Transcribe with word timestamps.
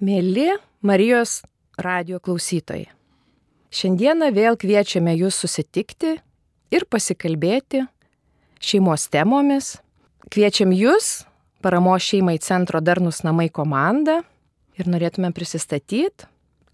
Mėly 0.00 0.54
Marijos 0.80 1.42
radio 1.76 2.16
klausytojai. 2.24 2.86
Šiandieną 3.68 4.30
vėl 4.32 4.54
kviečiame 4.56 5.12
jūs 5.12 5.36
susitikti 5.42 6.14
ir 6.72 6.86
pasikalbėti 6.88 7.82
šeimos 8.64 9.04
temomis. 9.12 9.74
Kviečiam 10.32 10.72
jūs, 10.72 11.26
paramo 11.60 11.98
šeimai 12.00 12.38
centro 12.40 12.80
Darnus 12.80 13.20
namai 13.28 13.50
komanda 13.52 14.22
ir 14.80 14.88
norėtume 14.88 15.34
prisistatyti. 15.36 16.24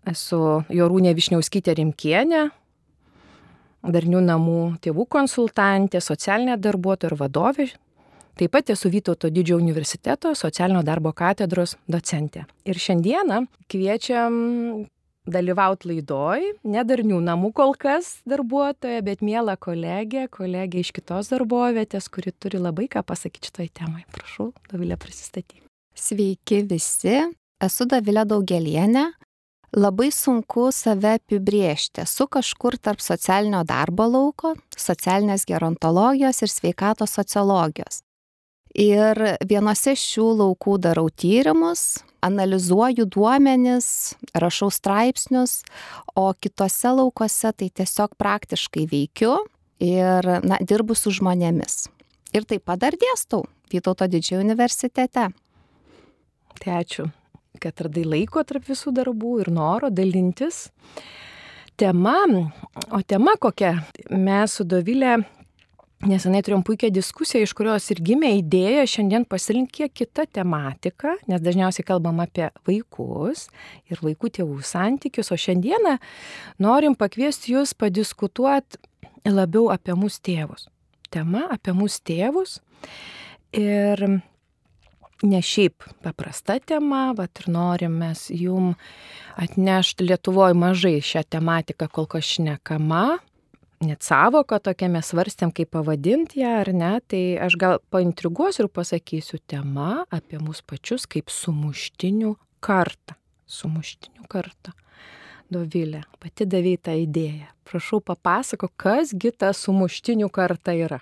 Esu 0.06 0.62
Jorūnė 0.70 1.16
Višniauskytė 1.18 1.74
Rimkienė, 1.80 2.45
Darnių 3.82 4.22
namų 4.22 4.61
tėvų 4.86 5.08
konsultantė, 5.11 5.98
socialinė 5.98 6.61
darbuotoja 6.62 7.11
ir 7.11 7.18
vadovė 7.18 7.68
Taip 8.36 8.52
pat 8.52 8.68
esu 8.74 8.90
Vytauto 8.92 9.30
didžiojo 9.32 9.62
universiteto 9.62 10.34
socialinio 10.36 10.82
darbo 10.84 11.14
katedros 11.16 11.72
docentė. 11.88 12.44
Ir 12.68 12.76
šiandieną 12.76 13.46
kviečiam 13.72 14.34
dalyvauti 15.27 15.90
laidoj, 15.90 16.44
nedarnių 16.68 17.18
namų 17.24 17.50
kol 17.56 17.74
kas 17.80 18.18
darbuotoja, 18.28 19.00
bet 19.06 19.24
mėla 19.24 19.56
kolegė, 19.56 20.27
kolegė 20.32 20.84
iš 20.84 20.92
kitos 20.98 21.32
darbovietės, 21.32 22.10
kuri 22.12 22.34
turi 22.36 22.60
labai 22.62 22.91
ką 22.92 23.02
pasakyti 23.08 23.50
šitoj 23.50 23.72
temai. 23.80 24.04
Prašau, 24.12 24.52
Davilė 24.70 24.98
prisistatyti. 25.00 25.64
Sveiki 25.96 26.60
visi, 26.68 27.18
esu 27.62 27.88
Davilė 27.88 28.27
Daugelienė. 28.28 29.08
Labai 29.77 30.12
sunku 30.14 30.70
save 30.72 31.16
apibriežti. 31.18 32.05
Esu 32.05 32.28
kažkur 32.32 32.78
tarp 32.78 33.02
socialinio 33.02 33.64
darbo 33.66 34.06
lauko, 34.08 34.55
socialinės 34.78 35.44
gerontologijos 35.48 36.44
ir 36.46 36.52
sveikatos 36.52 37.16
sociologijos. 37.18 38.05
Ir 38.76 39.16
vienose 39.48 39.94
šių 39.96 40.26
laukų 40.36 40.76
darau 40.84 41.08
tyrimus, 41.08 42.02
analizuoju 42.20 43.06
duomenis, 43.08 43.88
rašau 44.36 44.68
straipsnius, 44.68 45.62
o 46.12 46.28
kitose 46.36 46.92
laukose 46.92 47.55
tai 47.56 47.70
tiesiog 47.72 48.18
praktiškai 48.20 48.84
veikiu 48.91 49.38
ir 49.80 50.28
na, 50.44 50.60
dirbu 50.60 50.96
su 50.98 51.14
žmonėmis. 51.16 51.86
Ir 52.36 52.44
taip 52.44 52.66
pat 52.68 52.83
dar 52.84 52.96
dėstau 53.00 53.46
Vytauto 53.72 54.06
didžiojo 54.06 54.44
universitete. 54.44 55.24
Tai 56.61 56.74
ačiū, 56.78 57.08
kad 57.58 57.80
radai 57.83 58.05
laiko 58.06 58.44
tarp 58.46 58.68
visų 58.68 58.92
darbų 58.94 59.40
ir 59.42 59.50
noro 59.50 59.90
dalintis. 59.90 60.68
Tema, 61.77 62.20
o 62.94 63.00
tema 63.02 63.34
kokia? 63.40 63.72
Mes 64.11 64.55
su 64.56 64.64
Dovilė 64.64 65.18
Nesenai 66.05 66.42
turėjom 66.44 66.61
puikią 66.61 66.91
diskusiją, 66.92 67.47
iš 67.47 67.55
kurios 67.56 67.86
ir 67.89 68.02
gimė 68.05 68.34
idėja 68.36 68.83
šiandien 68.92 69.25
pasirinkti 69.25 69.86
kiek 69.86 69.94
kitą 69.97 70.27
tematiką, 70.28 71.14
nes 71.25 71.41
dažniausiai 71.41 71.86
kalbam 71.89 72.20
apie 72.20 72.50
vaikus 72.69 73.47
ir 73.89 74.02
vaikų 74.05 74.28
tėvų 74.36 74.61
santykius, 74.61 75.33
o 75.33 75.39
šiandieną 75.41 75.94
norim 76.61 76.98
pakviesti 77.00 77.55
jūs 77.55 77.72
padiskutuoti 77.80 78.77
labiau 79.24 79.70
apie 79.72 79.97
mūsų 79.97 80.20
tėvus. 80.28 80.69
Tema 81.08 81.47
apie 81.56 81.72
mūsų 81.72 82.02
tėvus 82.12 82.58
ir 83.56 84.05
ne 85.24 85.41
šiaip 85.41 85.86
paprasta 86.05 86.58
tema, 86.61 87.14
bet 87.17 87.41
ir 87.41 87.48
norim 87.56 87.97
mes 88.02 88.27
jum 88.36 88.74
atnešti 89.41 90.11
Lietuvoje 90.11 90.61
mažai 90.61 90.98
šią 91.00 91.24
tematiką 91.39 91.89
kol 91.89 92.05
kas 92.12 92.36
šnekama 92.36 93.17
net 93.84 94.05
savoką 94.06 94.58
tokią 94.62 94.88
mes 94.92 95.10
svarstėm, 95.12 95.52
kaip 95.55 95.72
pavadinti 95.74 96.41
ją 96.42 96.55
ar 96.62 96.72
ne, 96.74 96.92
tai 97.08 97.22
aš 97.42 97.58
gal 97.60 97.78
paintriguosiu 97.92 98.66
ir 98.66 98.70
pasakysiu 98.72 99.41
tema 99.46 100.06
apie 100.10 100.41
mus 100.42 100.62
pačius 100.62 101.06
kaip 101.10 101.33
sumuštinių 101.33 102.34
kartą. 102.64 103.16
Sumuštinių 103.46 104.27
kartą. 104.30 104.74
Dovilė, 105.52 106.02
pati 106.18 106.46
davė 106.50 106.74
tą 106.83 106.96
idėją. 106.98 107.46
Prašau 107.66 108.00
papasako, 108.02 108.70
kasgi 108.78 109.30
ta 109.30 109.52
sumuštinių 109.55 110.30
karta 110.34 110.74
yra. 110.74 110.98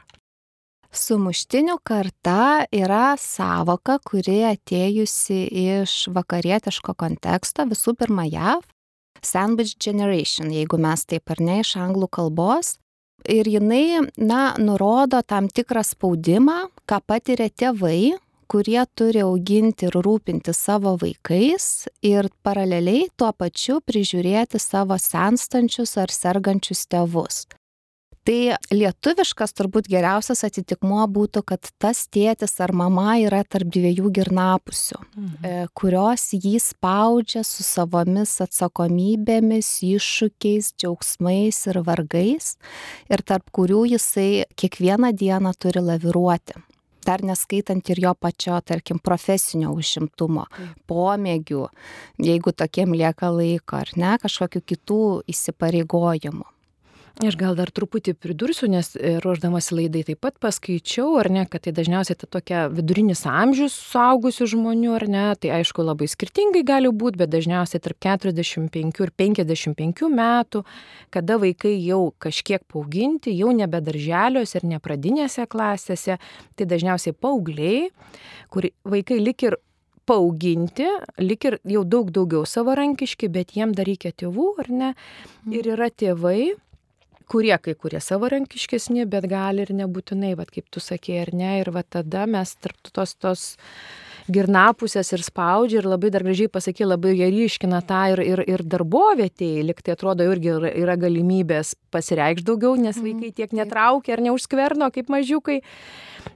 Sumuštinių 0.95 1.79
karta 1.83 2.67
yra 2.71 3.17
savoka, 3.19 3.97
kuri 4.05 4.45
atėjusi 4.47 5.41
iš 5.65 5.97
vakarietiško 6.15 6.95
konteksto, 6.95 7.65
visų 7.67 7.97
pirma 7.99 8.29
JAV, 8.29 8.63
sandwich 9.23 9.77
generation, 9.79 10.51
jeigu 10.53 10.79
mes 10.81 11.05
taip 11.07 11.31
ar 11.31 11.41
ne 11.41 11.61
iš 11.63 11.77
anglų 11.81 12.09
kalbos. 12.11 12.79
Ir 13.31 13.49
jinai, 13.49 14.05
na, 14.21 14.53
nurodo 14.61 15.23
tam 15.25 15.49
tikrą 15.49 15.81
spaudimą, 15.87 16.69
ką 16.85 16.99
patiria 17.09 17.49
tėvai, 17.49 18.19
kurie 18.49 18.83
turi 18.95 19.23
auginti 19.25 19.89
ir 19.89 19.97
rūpinti 20.05 20.53
savo 20.55 20.93
vaikais 21.01 21.89
ir 22.05 22.29
paraleliai 22.45 23.09
tuo 23.17 23.33
pačiu 23.33 23.81
prižiūrėti 23.81 24.61
savo 24.61 24.99
senstančius 25.01 25.97
ar 25.99 26.13
sergančius 26.13 26.85
tėvus. 26.87 27.47
Tai 28.25 28.57
lietuviškas 28.73 29.53
turbūt 29.53 29.89
geriausias 29.93 30.47
atitikmuo 30.47 31.03
būtų, 31.13 31.43
kad 31.45 31.69
tas 31.83 32.07
tėtis 32.09 32.57
ar 32.65 32.73
mama 32.73 33.19
yra 33.21 33.43
tarp 33.45 33.69
dviejų 33.75 34.13
girnapusių, 34.17 35.01
mhm. 35.03 35.35
E, 35.45 35.67
kurios 35.77 36.31
jį 36.33 36.55
spaudžia 36.63 37.45
su 37.45 37.67
savomis 37.67 38.39
atsakomybėmis, 38.41 39.69
iššūkiais, 39.85 40.73
džiaugsmais 40.81 41.59
ir 41.69 41.81
vargais, 41.85 42.55
ir 43.13 43.25
tarp 43.29 43.53
kurių 43.53 43.85
jisai 43.93 44.47
kiekvieną 44.57 45.13
dieną 45.13 45.53
turi 45.61 45.85
laviruoti 45.85 46.65
dar 47.05 47.21
neskaitant 47.21 47.85
ir 47.93 48.01
jo 48.01 48.15
pačio, 48.17 48.57
tarkim, 48.65 48.97
profesinio 48.97 49.75
užimtumo, 49.77 50.47
pomėgių, 50.89 51.67
jeigu 52.25 52.55
tokiem 52.57 52.97
lieka 52.97 53.29
laiko, 53.29 53.83
ar 53.85 53.93
ne, 54.01 54.15
kažkokiu 54.23 54.65
kitų 54.73 55.05
įsipareigojimų. 55.29 56.49
Aš 57.23 57.37
gal 57.39 57.55
dar 57.55 57.71
truputį 57.71 58.17
pridursiu, 58.19 58.67
nes 58.67 58.89
e, 58.99 59.21
ruoždamasi 59.23 59.77
laidai 59.77 60.01
taip 60.03 60.19
pat 60.25 60.35
paskaičiau, 60.43 61.13
ar 61.21 61.29
ne, 61.31 61.45
kad 61.47 61.63
tai 61.63 61.71
dažniausiai 61.77 62.19
ta 62.19 62.27
tokia 62.27 62.65
vidurinis 62.75 63.21
amžius 63.31 63.77
suaugusių 63.93 64.49
žmonių, 64.51 64.91
ar 64.97 65.05
ne, 65.07 65.23
tai 65.39 65.53
aišku 65.61 65.85
labai 65.87 66.09
skirtingai 66.11 66.65
gali 66.67 66.91
būti, 66.91 67.21
bet 67.23 67.31
dažniausiai 67.31 67.85
tarp 67.85 68.01
45 68.03 68.99
ir 69.07 69.13
55 69.23 70.11
metų, 70.11 70.65
kada 71.15 71.37
vaikai 71.39 71.77
jau 71.85 72.01
kažkiek 72.19 72.67
paauginti, 72.67 73.37
jau 73.39 73.55
nebe 73.55 73.79
darželiuose 73.79 74.59
ir 74.59 74.67
nepradinėse 74.75 75.47
klasėse, 75.47 76.19
tai 76.59 76.69
dažniausiai 76.75 77.15
paaugliai, 77.15 77.93
kur 78.51 78.67
vaikai 78.83 79.21
lik 79.23 79.47
ir 79.47 79.61
paauginti, 80.11 80.91
lik 81.23 81.47
ir 81.47 81.61
jau 81.77 81.87
daug 81.87 82.11
daugiau 82.11 82.43
savarankiški, 82.43 83.31
bet 83.31 83.55
jiem 83.55 83.71
dar 83.71 83.87
reikia 83.87 84.11
tėvų, 84.11 84.51
ar 84.67 84.75
ne? 84.83 84.93
Ir 85.55 85.71
yra 85.79 85.93
tėvai, 85.95 86.57
kurie 87.31 87.57
kai 87.63 87.75
kurie 87.75 88.01
savarankiškesni, 88.03 89.05
bet 89.11 89.29
gali 89.31 89.65
ir 89.65 89.75
nebūtinai, 89.77 90.35
va, 90.39 90.47
kaip 90.49 90.67
tu 90.73 90.83
sakė, 90.83 91.21
ar 91.27 91.35
ne, 91.37 91.53
ir 91.63 91.71
va 91.75 91.83
tada 91.83 92.27
mes 92.31 92.57
tarp 92.61 92.93
tos 92.95 93.15
tos 93.21 93.45
girnapusės 94.33 95.11
ir 95.13 95.23
spaudžia 95.25 95.83
ir 95.83 95.89
labai 95.89 96.09
dar 96.13 96.25
gražiai 96.25 96.49
pasakė, 96.53 96.87
labai 96.89 97.13
jie 97.19 97.29
ryškina 97.33 97.83
tą 97.85 98.01
ir, 98.15 98.23
ir, 98.25 98.43
ir 98.49 98.65
darbovietėje, 98.73 99.67
liktai 99.69 99.97
atrodo 99.97 100.25
irgi 100.31 100.55
yra 100.71 100.97
galimybės 101.01 101.75
pasireikšti 101.93 102.47
daugiau, 102.49 102.79
nes 102.81 102.97
mhm, 102.97 103.05
vaikai 103.05 103.33
tiek 103.37 103.53
netraukia 103.57 104.17
ar 104.17 104.25
neužskverno 104.25 104.89
kaip 104.95 105.13
mažiukai. 105.13 105.61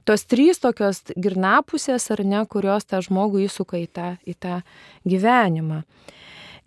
Tos 0.05 0.27
trys 0.29 0.61
tokios 0.61 1.01
girnapusės 1.17 2.11
ar 2.13 2.21
ne, 2.21 2.43
kurios 2.45 2.85
tą 2.85 3.01
žmogų 3.05 3.47
įsuka 3.47 3.81
į 3.81 3.87
tą, 3.89 4.11
į 4.29 4.37
tą 4.37 4.61
gyvenimą. 5.09 5.81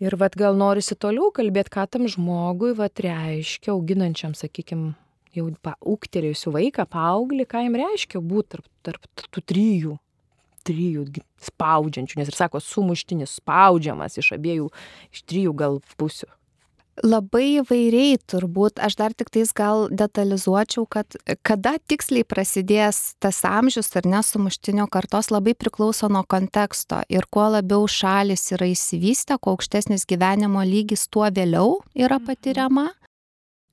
Ir 0.03 0.17
vad 0.19 0.35
gal 0.35 0.57
norisi 0.59 0.97
toliau 0.99 1.29
kalbėti, 1.31 1.71
ką 1.71 1.85
tam 1.87 2.09
žmogui 2.11 2.73
vad 2.75 2.99
reiškia, 3.05 3.71
auginančiam, 3.71 4.33
sakykime, 4.35 4.97
jau 5.31 5.45
ūkterėjusių 5.93 6.51
vaiką, 6.57 6.85
paauglį, 6.91 7.45
ką 7.47 7.61
jam 7.63 7.77
reiškia 7.79 8.19
būti 8.19 8.57
tarp, 8.57 8.67
tarp 8.83 9.23
tų 9.31 9.43
trijų, 9.47 9.93
trijų 10.67 11.05
spaudžiančių, 11.47 12.19
nes 12.19 12.31
ir 12.33 12.35
sako, 12.35 12.59
sumuštinis 12.59 13.37
spaudžiamas 13.39 14.19
iš 14.19 14.33
abiejų, 14.35 14.67
iš 15.15 15.23
trijų 15.23 15.55
gal 15.63 15.79
pusių. 15.95 16.27
Labai 17.01 17.57
įvairiai 17.57 18.19
turbūt, 18.29 18.77
aš 18.77 18.99
dar 18.99 19.13
tik 19.17 19.31
tais 19.33 19.49
gal 19.57 19.87
detalizuočiau, 19.89 20.85
kad 20.85 21.15
kada 21.41 21.79
tiksliai 21.89 22.21
prasidės 22.21 23.15
tas 23.17 23.39
amžius 23.49 23.89
ar 23.97 24.05
nesumuštinio 24.05 24.85
kartos 24.93 25.31
labai 25.33 25.55
priklauso 25.57 26.05
nuo 26.13 26.21
konteksto 26.29 27.01
ir 27.09 27.25
kuo 27.33 27.47
labiau 27.55 27.87
šalis 27.89 28.45
yra 28.53 28.69
įsivystę, 28.69 29.39
kuo 29.41 29.55
aukštesnis 29.57 30.05
gyvenimo 30.05 30.61
lygis, 30.61 31.07
tuo 31.09 31.25
vėliau 31.33 31.79
yra 31.97 32.19
mhm. 32.21 32.29
patiriama. 32.29 32.87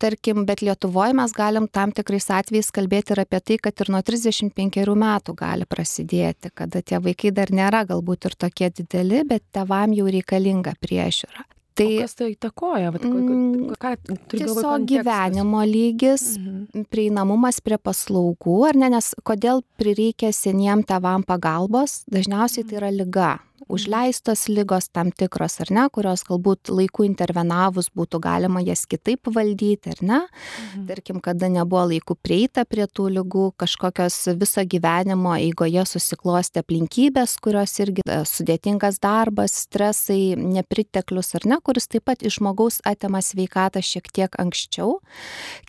Tarkim, 0.01 0.47
bet 0.49 0.63
Lietuvoje 0.65 1.13
mes 1.13 1.37
galim 1.37 1.69
tam 1.69 1.93
tikrais 1.93 2.31
atvejais 2.33 2.73
kalbėti 2.73 3.13
ir 3.13 3.21
apie 3.21 3.45
tai, 3.45 3.61
kad 3.61 3.85
ir 3.85 3.93
nuo 3.93 4.01
35 4.01 4.97
metų 4.97 5.37
gali 5.37 5.69
prasidėti, 5.69 6.55
kada 6.57 6.81
tie 6.81 7.05
vaikai 7.05 7.37
dar 7.37 7.53
nėra 7.53 7.85
galbūt 7.85 8.31
ir 8.31 8.41
tokie 8.49 8.73
dideli, 8.73 9.27
bet 9.29 9.45
tevam 9.53 9.93
jau 9.93 10.09
reikalinga 10.09 10.79
priežiūra. 10.81 11.45
Tai 11.79 11.87
kas 12.03 12.17
tai 12.19 12.31
įtakoja? 12.35 12.91
Vat, 12.95 13.05
mm, 13.07 13.77
ką, 13.81 13.93
tiesiog 14.33 14.87
gyvenimo 14.91 15.63
lygis, 15.69 16.35
mhm. 16.39 16.87
prieinamumas 16.93 17.61
prie 17.65 17.79
paslaugų, 17.81 18.57
ar 18.69 18.81
ne, 18.81 18.91
nes 18.97 19.13
kodėl 19.27 19.63
prireikia 19.81 20.33
seniem 20.37 20.85
tavam 20.87 21.25
pagalbos, 21.27 22.03
dažniausiai 22.11 22.67
tai 22.67 22.81
yra 22.83 22.91
lyga. 22.95 23.31
Užleistos 23.69 24.47
lygos 24.49 24.89
tam 24.93 25.11
tikros, 25.13 25.59
ar 25.65 25.71
ne, 25.75 25.85
kurios 25.93 26.23
galbūt 26.29 26.71
laiku 26.73 27.05
intervenavus 27.07 27.91
būtų 27.97 28.21
galima 28.23 28.63
jas 28.65 28.87
kitaip 28.91 29.31
valdyti, 29.35 29.93
ar 29.93 30.01
ne. 30.01 30.21
Mhm. 30.21 30.87
Tarkim, 30.89 31.21
kada 31.21 31.51
nebuvo 31.53 31.87
laiku 31.91 32.17
prieita 32.17 32.65
prie 32.65 32.87
tų 32.87 33.09
lygų, 33.19 33.51
kažkokios 33.61 34.17
viso 34.41 34.65
gyvenimo 34.65 35.35
eigoje 35.37 35.85
susiklosti 35.87 36.63
aplinkybės, 36.63 37.37
kurios 37.43 37.77
irgi 37.83 38.05
e, 38.07 38.21
sudėtingas 38.29 39.01
darbas, 39.03 39.55
stresai, 39.67 40.37
nepriteklius, 40.37 41.35
ar 41.39 41.49
ne, 41.51 41.61
kuris 41.65 41.89
taip 41.91 42.07
pat 42.09 42.25
iš 42.27 42.41
žmogaus 42.41 42.81
atima 42.89 43.21
sveikatą 43.25 43.83
šiek 43.85 44.09
tiek 44.15 44.37
anksčiau. 44.41 44.99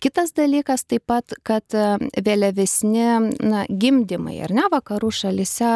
Kitas 0.02 0.32
dalykas 0.36 0.86
taip 0.88 1.06
pat, 1.10 1.36
kad 1.46 1.76
e, 1.76 2.10
vėliavesni 2.22 3.06
na, 3.42 3.64
gimdymai, 3.68 4.38
ar 4.46 4.54
ne, 4.54 4.66
vakarų 4.72 5.12
šalise 5.12 5.72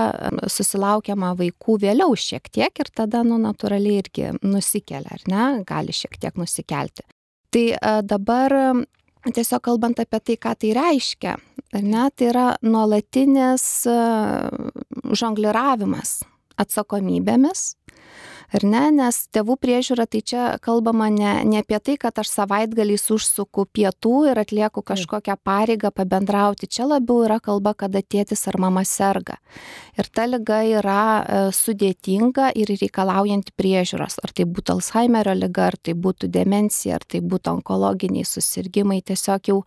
susilaukiama 0.52 1.34
vaikų 1.38 1.78
vėliau 1.82 2.05
šiek 2.14 2.50
tiek 2.52 2.82
ir 2.82 2.90
tada, 2.94 3.24
nu, 3.26 3.40
natūraliai 3.42 4.02
irgi 4.02 4.30
nusikelia, 4.44 5.16
ar 5.18 5.24
ne, 5.30 5.46
gali 5.66 5.94
šiek 5.96 6.18
tiek 6.20 6.38
nusikelti. 6.38 7.06
Tai 7.50 7.64
dabar 8.06 8.54
tiesiog 9.26 9.62
kalbant 9.64 9.98
apie 10.02 10.20
tai, 10.20 10.36
ką 10.38 10.54
tai 10.60 10.72
reiškia, 10.76 11.34
ar 11.74 11.82
ne, 11.82 12.06
tai 12.14 12.30
yra 12.30 12.46
nuolatinis 12.62 13.66
žongliravimas 15.16 16.20
atsakomybėmis 16.60 17.70
ar 18.54 18.64
ne 18.64 18.84
nes 19.00 19.22
tėvų 19.34 19.56
priežiūra 19.62 20.06
tai 20.10 20.20
čia 20.22 20.44
kalbama 20.62 21.08
ne 21.10 21.32
ne 21.44 21.62
apie 21.62 21.78
tai 21.82 21.96
kad 22.00 22.18
aš 22.18 22.30
savaitgaliais 22.32 23.04
užsuku 23.10 23.66
pietų 23.74 24.14
ir 24.30 24.40
atlieku 24.40 24.82
kažkokią 24.86 25.36
pareigą 25.44 25.90
pabendrauti. 25.94 26.68
Čia 26.68 26.86
labiau 26.90 27.24
yra 27.26 27.38
kalba 27.40 27.74
kada 27.74 28.02
tėtis 28.02 28.46
ar 28.50 28.58
mama 28.62 28.84
serga. 28.84 29.38
Ir 29.96 30.08
ta 30.12 30.26
liga 30.28 30.60
yra 30.66 31.02
e, 31.02 31.38
sudėtinga 31.56 32.50
ir 32.58 32.70
reikalaujanti 32.70 33.54
priežiūros. 33.56 34.18
Ar 34.24 34.34
tai 34.36 34.46
būtų 34.48 34.76
alzhaimerio 34.76 35.34
liga 35.36 35.68
ar 35.70 35.78
tai 35.80 35.96
būtų 35.96 36.30
demencija 36.32 37.00
ar 37.00 37.06
tai 37.08 37.22
būtų 37.24 37.56
onkologiniai 37.58 38.26
susirgimai. 38.28 39.00
Tiesiog 39.06 39.52
jau 39.52 39.58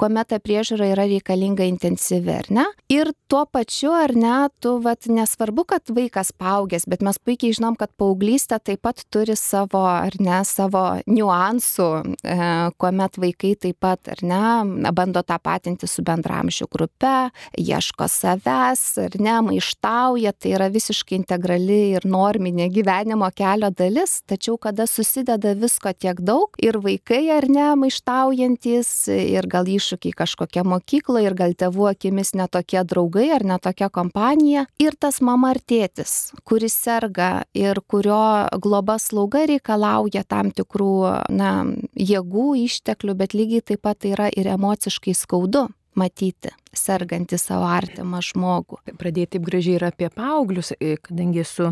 kuomet 0.00 0.32
ta 0.32 0.40
priežiūra 0.40 0.90
yra 0.94 1.08
reikalinga 1.10 1.66
intensyvi 1.68 2.34
ar 2.34 2.50
ne? 2.50 2.66
Ir 2.92 3.12
tuo 3.28 3.44
pačiu 3.46 3.92
ar 3.96 4.14
ne 4.16 4.48
tu 4.60 4.78
vat 4.84 5.08
nesvarbu 5.10 5.66
kad 5.68 5.92
vaikas 5.92 6.32
paaugęs 6.32 6.88
bet 6.88 7.04
mes 7.04 7.18
puikiai 7.20 7.54
žinom 7.56 7.76
kad 7.78 7.92
paaugliai 7.98 8.23
paauglystė 8.24 8.58
taip 8.64 8.80
pat 8.82 9.02
turi 9.12 9.34
savo, 9.36 9.84
ar 9.84 10.14
ne, 10.18 10.40
savo 10.44 11.00
niuansų, 11.06 12.16
e, 12.24 12.36
kuomet 12.78 13.18
vaikai 13.18 13.54
taip 13.56 13.76
pat, 13.80 14.08
ar 14.08 14.22
ne, 14.22 14.92
bando 14.92 15.22
tą 15.22 15.38
patinti 15.42 15.86
su 15.86 16.02
bendramžių 16.02 16.66
grupe, 16.70 17.30
ieško 17.58 18.08
savęs, 18.08 18.98
ar 19.04 19.16
ne, 19.20 19.36
maištauja, 19.44 20.32
tai 20.32 20.54
yra 20.56 20.70
visiškai 20.72 21.18
integrali 21.18 21.96
ir 21.96 22.06
norminė 22.06 22.70
gyvenimo 22.72 23.28
kelio 23.34 23.70
dalis, 23.70 24.22
tačiau 24.26 24.56
kada 24.58 24.86
susideda 24.86 25.54
visko 25.54 25.92
tiek 25.92 26.20
daug 26.20 26.54
ir 26.58 26.78
vaikai, 26.80 27.28
ar 27.30 27.48
ne, 27.48 27.74
maištaujantis, 27.76 29.08
ir 29.12 29.46
gal 29.46 29.68
iššūkiai 29.68 30.16
kažkokia 30.16 30.64
mokykla, 30.64 31.24
ir 31.24 31.36
gal 31.36 31.52
tėvų 31.52 31.90
akimis 31.92 32.34
netokie 32.34 32.80
draugai, 32.84 33.30
ar 33.36 33.44
netokia 33.44 33.90
kompanija, 33.92 34.66
ir 34.80 34.96
tas 34.96 35.20
mama 35.20 35.52
ar 35.52 35.60
tėtis, 35.60 36.32
kuris 36.44 36.76
serga 36.84 37.44
ir 37.54 37.80
kurio 37.86 38.13
kurio 38.14 38.58
globa 38.60 38.98
slauga 38.98 39.44
reikalauja 39.46 40.24
tam 40.26 40.50
tikrų 40.50 41.28
na 41.34 41.64
jėgų 41.94 42.54
išteklių 42.64 43.14
bet 43.14 43.34
lygiai 43.34 43.62
taip 43.62 43.82
pat 43.82 43.98
tai 44.00 44.14
yra 44.14 44.28
ir 44.28 44.46
emociškai 44.46 45.14
skaudu 45.14 45.68
matyti 45.94 46.50
sergantį 46.74 47.38
savo 47.38 47.66
artimą 47.70 48.20
žmogų. 48.22 48.80
Pradėti 48.98 49.38
taip 49.38 49.46
gražiai 49.46 49.78
ir 49.78 49.84
apie 49.84 50.10
paauglius, 50.10 50.72
kadangi 51.02 51.44
su 51.44 51.70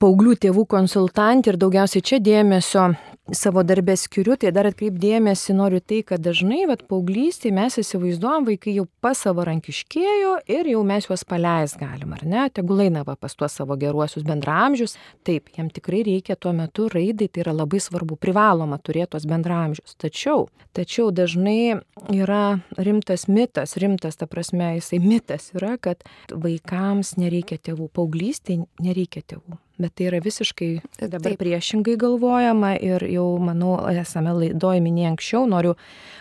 paauglių 0.00 0.36
tėvų 0.40 0.64
konsultantė 0.66 1.52
ir 1.52 1.60
daugiausiai 1.60 2.02
čia 2.02 2.20
dėmesio 2.20 2.94
savo 3.32 3.62
darbę 3.62 3.94
skiriu, 3.96 4.34
tai 4.40 4.50
dar 4.54 4.68
atkreipdėmėsi 4.70 5.54
noriu 5.56 5.80
tai, 5.80 6.00
kad 6.06 6.22
dažnai, 6.22 6.64
vad, 6.70 6.82
paauglystėje 6.90 7.52
mes 7.54 7.78
įsivaizduojam, 7.82 8.46
vaikai 8.48 8.74
jau 8.76 8.86
pasavarankiškėjo 9.04 10.32
ir 10.50 10.70
jau 10.72 10.82
mes 10.86 11.06
juos 11.08 11.24
paleis 11.28 11.76
galim, 11.80 12.14
ar 12.16 12.24
ne, 12.26 12.48
tegul 12.54 12.82
eina 12.86 13.04
va, 13.06 13.16
pas 13.20 13.34
tuos 13.36 13.54
savo 13.56 13.76
geruosius 13.80 14.26
bendramžius. 14.26 14.96
Taip, 15.26 15.52
jam 15.56 15.70
tikrai 15.72 16.02
reikia 16.08 16.36
tuo 16.36 16.52
metu 16.56 16.88
raidai, 16.92 17.30
tai 17.30 17.44
yra 17.44 17.54
labai 17.56 17.82
svarbu, 17.82 18.18
privaloma 18.20 18.80
turėti 18.82 19.14
tuos 19.14 19.28
bendramžius. 19.30 19.96
Tačiau, 20.00 20.48
tačiau 20.76 21.10
dažnai 21.14 21.80
yra 22.14 22.44
rimtas 22.78 23.28
mitas, 23.30 23.76
rimtas, 23.80 24.18
ta 24.20 24.30
prasme, 24.30 24.74
jisai 24.80 25.00
mitas 25.04 25.50
yra, 25.56 25.76
kad 25.80 26.06
vaikams 26.30 27.16
nereikia 27.20 27.60
tėvų, 27.70 27.90
paauglystėje 27.94 28.66
nereikia 28.82 29.24
tėvų 29.34 29.60
bet 29.80 29.94
tai 29.96 30.08
yra 30.10 30.20
visiškai 30.22 30.70
dabar 31.00 31.32
Taip. 31.32 31.40
priešingai 31.40 31.96
galvojama 32.00 32.74
ir 32.82 33.04
jau, 33.10 33.26
manau, 33.42 33.76
esame 33.92 34.32
laidoj 34.36 34.80
minėję 34.84 35.12
anksčiau, 35.14 35.46
noriu 35.50 35.74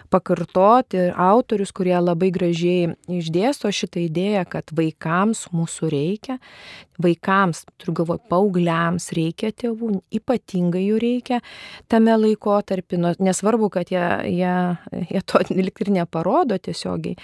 pakartoti 0.09 1.09
autorius, 1.13 1.71
kurie 1.75 1.95
labai 2.01 2.31
gražiai 2.33 2.93
išdėsto 3.19 3.69
šitą 3.73 4.01
idėją, 4.07 4.45
kad 4.49 4.73
vaikams 4.75 5.45
mūsų 5.53 5.91
reikia, 5.93 6.39
vaikams, 7.03 7.63
turiu 7.77 7.99
galvoje, 8.01 8.23
paaugliams 8.31 9.11
reikia 9.15 9.53
tėvų, 9.53 9.91
ypatingai 10.19 10.83
jų 10.87 10.99
reikia 11.03 11.39
tame 11.91 12.17
laikotarpį, 12.17 13.01
nu, 13.03 13.13
nesvarbu, 13.21 13.71
kad 13.77 13.93
jie, 13.93 14.05
jie, 14.39 14.55
jie 15.13 15.23
to 15.29 15.43
lik 15.53 15.85
ir 15.85 15.93
neparodo 16.01 16.57
tiesiogiai, 16.57 17.19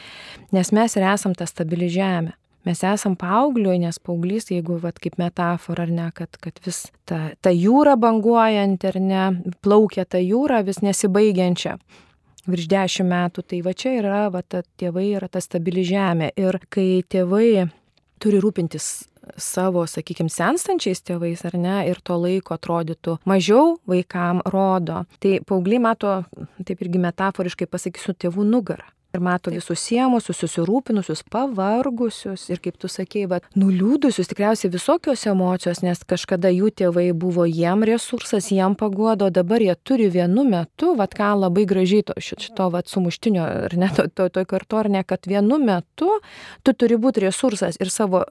nes 0.55 0.73
mes 0.75 0.99
ir 0.99 1.09
esam 1.15 1.35
ta 1.37 1.49
stabili 1.49 1.89
žemė 1.91 2.35
mes 2.65 2.81
esam 2.85 3.15
paaugliui, 3.19 3.77
nes 3.83 3.99
paauglys, 4.01 4.49
jeigu, 4.51 4.79
vat, 4.83 4.99
kaip 5.01 5.19
metafora, 5.21 5.85
ar 5.85 5.93
ne, 5.93 6.09
kad, 6.15 6.39
kad 6.41 6.59
vis 6.65 6.85
ta, 7.07 7.29
ta 7.41 7.53
jūra 7.53 7.95
banguojant, 8.01 8.85
ar 8.89 8.99
ne, 9.01 9.23
plaukia 9.65 10.05
ta 10.05 10.21
jūra 10.21 10.63
vis 10.65 10.81
nesibaigiančia. 10.85 11.77
Virš 12.45 12.67
dešimt 12.69 13.09
metų, 13.09 13.41
tai 13.49 13.63
va 13.65 13.73
čia 13.73 13.95
yra, 14.01 14.21
va, 14.33 14.43
ta, 14.45 14.61
tėvai 14.77 15.07
yra 15.17 15.29
ta 15.31 15.41
stabili 15.41 15.81
žemė. 15.87 16.29
Ir 16.37 16.59
kai 16.69 17.01
tėvai 17.09 17.65
turi 18.21 18.41
rūpintis 18.43 18.89
savo, 19.41 19.85
sakykime, 19.89 20.29
senstančiais 20.29 21.01
tėvais 21.05 21.41
ar 21.47 21.57
ne, 21.57 21.79
ir 21.89 22.01
to 22.05 22.17
laiko 22.21 22.53
atrodytų 22.55 23.17
mažiau 23.25 23.79
vaikam 23.89 24.43
rodo. 24.45 25.03
Tai 25.23 25.39
paaugliai 25.47 25.81
mato, 25.81 26.19
taip 26.61 26.83
irgi 26.85 27.01
metaforiškai 27.01 27.69
pasakysiu, 27.71 28.13
tėvų 28.13 28.45
nugarą 28.49 28.85
ir 29.15 29.23
mato 29.23 29.53
visus 29.53 29.81
siemusius, 29.87 30.39
susirūpinusius, 30.43 31.23
pavargusius 31.31 32.47
ir, 32.51 32.61
kaip 32.63 32.77
tu 32.81 32.89
sakei, 32.91 33.25
va, 33.31 33.41
nuliūdusius, 33.57 34.29
tikriausiai 34.31 34.73
visokios 34.73 35.25
emocijos, 35.31 35.81
nes 35.85 36.03
kažkada 36.07 36.51
jų 36.53 36.71
tėvai 36.83 37.07
buvo 37.17 37.47
jiem 37.49 37.85
resursas, 37.87 38.51
jiem 38.53 38.77
pagodo, 38.79 39.31
dabar 39.33 39.63
jie 39.63 39.75
turi 39.87 40.09
vienu 40.13 40.45
metu, 40.47 40.93
va, 40.99 41.09
ką 41.09 41.33
labai 41.45 41.65
gražiai 41.69 42.05
to, 42.07 42.17
šito, 42.19 42.69
va, 42.73 42.83
sumuštinio, 42.85 43.45
ar 43.69 43.77
ne, 43.79 43.91
to, 43.95 44.07
to, 44.11 44.29
to 44.29 44.45
kartu, 44.49 44.81
ar 44.83 44.91
ne, 44.91 45.03
kad 45.07 45.27
vienu 45.29 45.59
metu 45.61 46.19
tu 46.63 46.73
turi 46.73 46.99
būti 47.01 47.25
resursas 47.25 47.79
ir 47.81 47.93
savo 47.93 48.25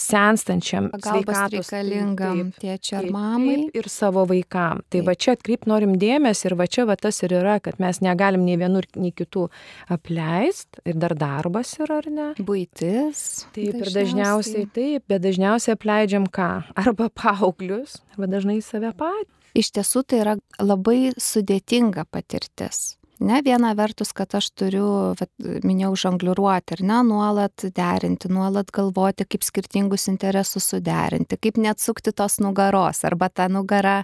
senstančiam 0.00 0.88
sveikatos 0.94 1.70
reikalingam 1.72 2.52
tėčiui 2.60 2.98
ar 2.98 3.08
mamai. 3.14 3.56
Taip, 3.66 3.80
ir 3.82 3.88
savo 3.92 4.24
vaikam. 4.30 4.82
Tai 4.86 5.00
taip. 5.00 5.08
va 5.08 5.16
čia 5.16 5.36
atkreip 5.36 5.66
norim 5.70 5.96
dėmesį 6.00 6.48
ir 6.50 6.56
va 6.60 6.68
čia 6.70 6.86
va 6.88 6.96
tas 7.00 7.22
ir 7.26 7.36
yra, 7.40 7.58
kad 7.64 7.80
mes 7.82 8.02
negalim 8.04 8.46
nei 8.46 8.58
vienur, 8.60 8.88
nei 8.96 9.12
kitų 9.16 9.48
apleist 9.92 10.80
ir 10.84 10.98
dar 11.02 11.16
darbas 11.18 11.74
yra, 11.82 12.00
ar 12.02 12.10
ne? 12.12 12.30
Būtis. 12.38 13.44
Taip, 13.52 13.76
dažniausiai. 13.76 13.82
ir 13.82 13.92
dažniausiai 13.98 14.70
taip, 14.78 15.06
bet 15.12 15.26
dažniausiai 15.26 15.76
apleidžiam 15.76 16.26
ką? 16.32 16.50
Arba 16.78 17.10
paauglius, 17.12 18.00
arba 18.14 18.30
dažnai 18.36 18.60
save 18.64 18.94
patį. 18.96 19.30
Iš 19.58 19.68
tiesų 19.76 20.06
tai 20.08 20.22
yra 20.22 20.34
labai 20.64 21.12
sudėtinga 21.20 22.06
patirtis 22.08 22.94
ne 23.22 23.40
viena 23.44 23.72
vertus 23.78 24.12
kad 24.16 24.34
aš 24.34 24.50
turiu 24.58 24.86
vat 25.18 25.30
minėjau 25.64 25.94
žongliruoti 26.04 26.76
ar 26.76 26.84
ne 26.90 26.98
nuolat 27.08 27.66
derinti 27.76 28.30
nuolat 28.32 28.72
galvoti 28.74 29.26
kaip 29.28 29.46
skirtingus 29.46 30.08
interesus 30.12 30.68
suderinti 30.72 31.38
kaip 31.40 31.60
neatsukti 31.62 32.12
tos 32.16 32.38
nugaros 32.42 33.04
arba 33.08 33.30
tą 33.30 33.48
nugarą 33.52 34.02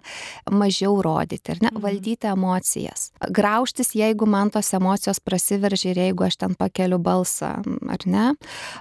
mažiau 0.50 1.00
rodyti 1.04 1.52
ne 1.62 1.70
mhm. 1.72 1.82
valdyti 1.82 2.30
emocijas. 2.30 3.10
Graužtis 3.34 3.94
jeigu 3.98 4.26
man 4.26 4.50
tos 4.54 4.72
emocijos 4.74 5.20
prasiveržia 5.20 5.92
ir 5.92 6.02
jeigu 6.06 6.28
aš 6.28 6.40
ten 6.44 6.58
pakeliu 6.58 6.98
balsą 6.98 7.58
ar 7.88 8.04
ne. 8.06 8.26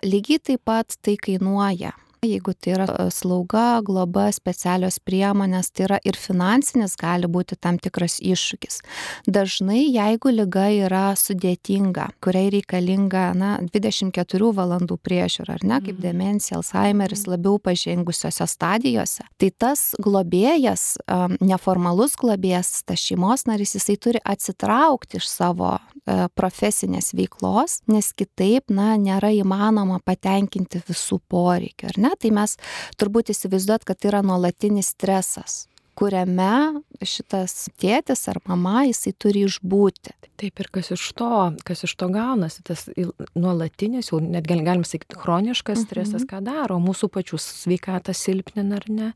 Lygiai 0.04 0.40
taip 0.40 0.66
pat 0.68 0.98
tai 1.02 1.18
kainuoja 1.22 1.94
jeigu 2.26 2.54
tai 2.54 2.74
yra 2.76 2.88
e, 2.88 3.08
slauga 3.14 3.82
globa 3.86 4.28
specialios 4.36 5.00
priemonės 5.04 5.72
tai 5.72 5.88
yra 5.88 6.00
ir 6.08 6.18
finansinis 6.20 6.98
gali 7.00 7.30
būti 7.30 7.58
tam 7.60 7.78
tikras 7.82 8.18
iššūkis 8.24 8.80
dažnai 9.28 9.84
jeigu 9.86 10.32
liga 10.34 10.68
yra 10.74 11.06
sudėtinga 11.20 12.10
kuriai 12.24 12.52
reikalinga 12.58 13.26
na 13.38 13.52
dvidešim 13.62 14.12
keturių 14.16 14.54
valandų 14.58 15.00
priežiūra 15.04 15.58
ar 15.58 15.66
ne 15.68 15.80
kaip 15.84 15.98
mhm. 15.98 16.04
demencija 16.06 16.58
alzhaimeris 16.60 17.26
mhm. 17.26 17.36
labiau 17.36 17.62
pažengusiose 17.62 18.48
stadijose 18.48 19.28
tai 19.38 19.52
tas 19.52 19.92
globėjas 20.02 20.96
neformalus 21.42 22.18
globėjas 22.20 22.84
tas 22.88 23.02
šeimos 23.04 23.46
narys 23.50 23.76
jisai 23.78 23.98
turi 24.02 24.24
atsitraukti 24.24 25.20
iš 25.22 25.30
savo 25.30 25.76
e, 25.78 26.28
profesinės 26.38 27.14
veiklos 27.18 27.82
nes 27.92 28.12
kitaip 28.18 28.72
na 28.74 28.96
nėra 29.02 29.32
įmanoma 29.36 30.00
patenkinti 30.06 30.82
visų 30.88 31.20
poreikių 31.32 31.92
ar 31.92 32.02
ne 32.07 32.07
ne, 32.08 32.16
tai 32.20 32.34
mes 32.36 32.58
turbūt 33.00 33.34
įsivaizduot, 33.36 33.88
kad 33.88 34.00
tai 34.00 34.14
yra 34.14 34.24
nuolatinis 34.26 34.96
stresas 34.96 35.66
kuriame 35.98 36.84
šitas 37.06 37.68
tėtis 37.80 38.28
ar 38.32 38.40
mama, 38.48 38.84
jisai 38.88 39.14
turi 39.18 39.46
išbūti. 39.48 40.14
Taip 40.38 40.60
ir 40.62 40.68
kas 40.70 40.92
iš 40.94 41.04
to, 41.18 41.30
kas 41.66 41.82
iš 41.88 41.96
to 41.98 42.08
gaunasi, 42.14 42.62
tas 42.66 42.84
nuolatinis, 43.34 44.12
jau 44.12 44.20
net 44.22 44.46
galim 44.46 44.84
sakyti, 44.86 45.18
chroniškas 45.18 45.82
stresas, 45.82 46.22
mhm. 46.22 46.30
ką 46.30 46.42
daro, 46.46 46.78
mūsų 46.82 47.10
pačių 47.16 47.40
sveikatą 47.42 48.14
silpnina 48.14 48.78
ar 48.78 48.86
ne. 48.94 49.08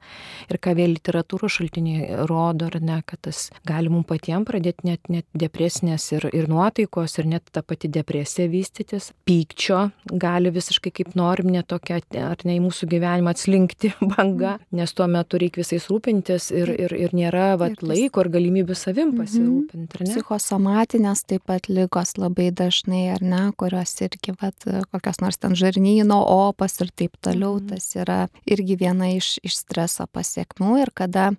Ir 0.50 0.58
ką 0.58 0.74
vėl 0.80 0.96
literatūros 0.96 1.60
šaltiniai 1.60 2.24
rodo 2.30 2.72
ar 2.72 2.80
ne, 2.82 2.98
kad 3.06 3.22
tas 3.28 3.44
gali 3.70 3.92
mums 3.94 4.10
patiems 4.10 4.50
pradėti 4.50 4.88
net, 4.90 5.12
net 5.14 5.28
depresinės 5.38 6.08
ir, 6.16 6.26
ir 6.34 6.50
nuotaikos, 6.50 7.20
ir 7.22 7.30
net 7.36 7.54
ta 7.54 7.62
pati 7.62 7.92
depresija 7.94 8.50
vystytis. 8.50 9.12
Pykčio 9.30 9.84
gali 10.10 10.50
visiškai 10.54 10.94
kaip 11.02 11.14
norim, 11.20 11.54
net 11.54 11.70
tokia, 11.70 12.02
ar 12.26 12.42
ne 12.50 12.58
į 12.58 12.66
mūsų 12.66 12.90
gyvenimą 12.96 13.36
atslinkti 13.36 13.94
banga, 14.16 14.58
mhm. 14.58 14.82
nes 14.82 14.98
tuo 14.98 15.06
metu 15.12 15.38
reikia 15.42 15.62
visais 15.62 15.86
rūpintis 15.92 16.50
ir 16.50 16.71
ir, 16.74 16.94
ir 16.96 17.14
nėra 17.16 17.56
vat, 17.60 17.78
ir 17.78 17.88
laiko 17.88 18.24
ir 18.24 18.30
galimybių 18.34 18.76
savim 18.78 19.12
mhm. 19.12 19.22
pasirūpinti. 19.22 20.06
Psichosomatinės 20.08 21.24
taip 21.30 21.46
pat 21.50 21.70
lygos 21.72 22.16
labai 22.20 22.50
dažnai, 22.56 23.04
ar 23.16 23.24
ne, 23.24 23.42
kurios 23.58 23.94
irgi 24.04 24.36
vat, 24.42 24.68
kokios 24.94 25.22
nors 25.24 25.42
ten 25.42 25.56
žarnyno 25.58 26.20
opas 26.22 26.80
ir 26.84 26.94
taip 26.96 27.18
toliau, 27.24 27.58
mhm. 27.60 27.72
tas 27.74 27.90
yra 27.98 28.20
irgi 28.46 28.78
viena 28.82 29.12
iš, 29.16 29.36
iš 29.46 29.62
streso 29.64 30.08
pasiekmių 30.12 30.78
ir 30.84 30.94
kada 30.96 31.32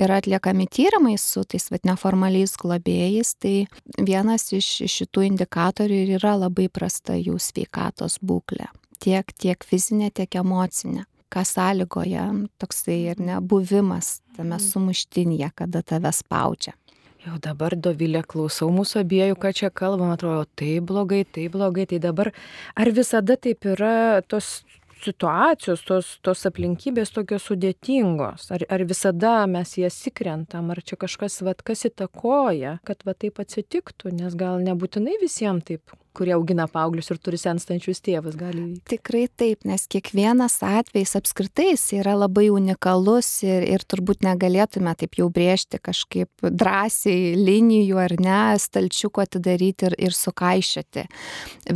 yra 0.00 0.20
atliekami 0.20 0.68
tyrimai 0.70 1.16
su 1.20 1.44
tais 1.44 1.70
vat, 1.72 1.86
neformaliais 1.88 2.56
globėjais, 2.60 3.34
tai 3.40 3.54
vienas 3.98 4.50
iš, 4.56 4.80
iš 4.86 5.00
šitų 5.02 5.28
indikatorių 5.32 6.04
ir 6.04 6.16
yra 6.20 6.36
labai 6.46 6.68
prasta 6.72 7.16
jų 7.18 7.38
sveikatos 7.40 8.20
būklė 8.22 8.70
tiek, 9.00 9.32
tiek 9.40 9.64
fizinė, 9.64 10.10
tiek 10.14 10.40
emocinė 10.42 11.06
ką 11.30 11.44
sąlygoja 11.46 12.26
toksai 12.60 12.98
ir 13.12 13.22
nebuvimas 13.22 14.20
tame 14.36 14.56
mhm. 14.56 14.66
sumuštinėje, 14.66 15.50
kada 15.62 15.82
tave 15.82 16.12
spaudžia. 16.14 16.74
Jau 17.20 17.36
dabar 17.36 17.74
Dovilė 17.76 18.22
klausau 18.24 18.70
mūsų 18.72 19.02
abiejų, 19.02 19.36
ką 19.36 19.50
čia 19.52 19.68
kalbam, 19.68 20.08
atrodo, 20.14 20.46
tai 20.56 20.78
blogai, 20.80 21.26
tai 21.28 21.50
blogai, 21.52 21.84
tai 21.90 21.98
dabar 22.00 22.30
ar 22.72 22.90
visada 22.96 23.36
taip 23.36 23.66
yra 23.68 24.22
tos 24.24 24.62
situacijos, 25.04 25.82
tos, 25.88 26.14
tos 26.24 26.46
aplinkybės 26.48 27.12
tokios 27.12 27.46
sudėtingos, 27.48 28.48
ar, 28.54 28.64
ar 28.72 28.84
visada 28.88 29.34
mes 29.50 29.76
jas 29.80 29.96
įkrentam, 30.08 30.72
ar 30.72 30.82
čia 30.84 30.98
kažkas, 31.00 31.40
vat, 31.46 31.64
kas 31.66 31.86
įtakoja, 31.88 32.78
kad 32.88 33.04
va 33.08 33.16
taip 33.16 33.40
atsitiktų, 33.42 34.14
nes 34.16 34.36
gal 34.38 34.60
nebūtinai 34.64 35.16
visiems 35.22 35.68
taip 35.68 35.96
kurie 36.16 36.34
augina 36.34 36.66
paauglius 36.70 37.10
ir 37.12 37.20
turi 37.22 37.38
senstančius 37.40 38.02
tėvus, 38.04 38.36
gali 38.38 38.62
įvykti. 38.62 38.84
Tikrai 38.94 39.24
taip, 39.40 39.64
nes 39.68 39.86
kiekvienas 39.90 40.58
atvejs 40.66 41.16
apskritai 41.18 41.74
yra 41.98 42.16
labai 42.18 42.48
unikalus 42.52 43.28
ir, 43.46 43.64
ir 43.68 43.84
turbūt 43.86 44.24
negalėtume 44.26 44.94
taip 44.98 45.18
jau 45.20 45.30
brėžti 45.32 45.80
kažkaip 45.82 46.46
drąsiai 46.50 47.34
linijų 47.38 48.02
ar 48.02 48.16
ne, 48.20 48.42
stalčiuko 48.60 49.24
atidaryti 49.24 49.90
ir, 49.90 49.98
ir 50.10 50.16
sukaišyti 50.16 51.06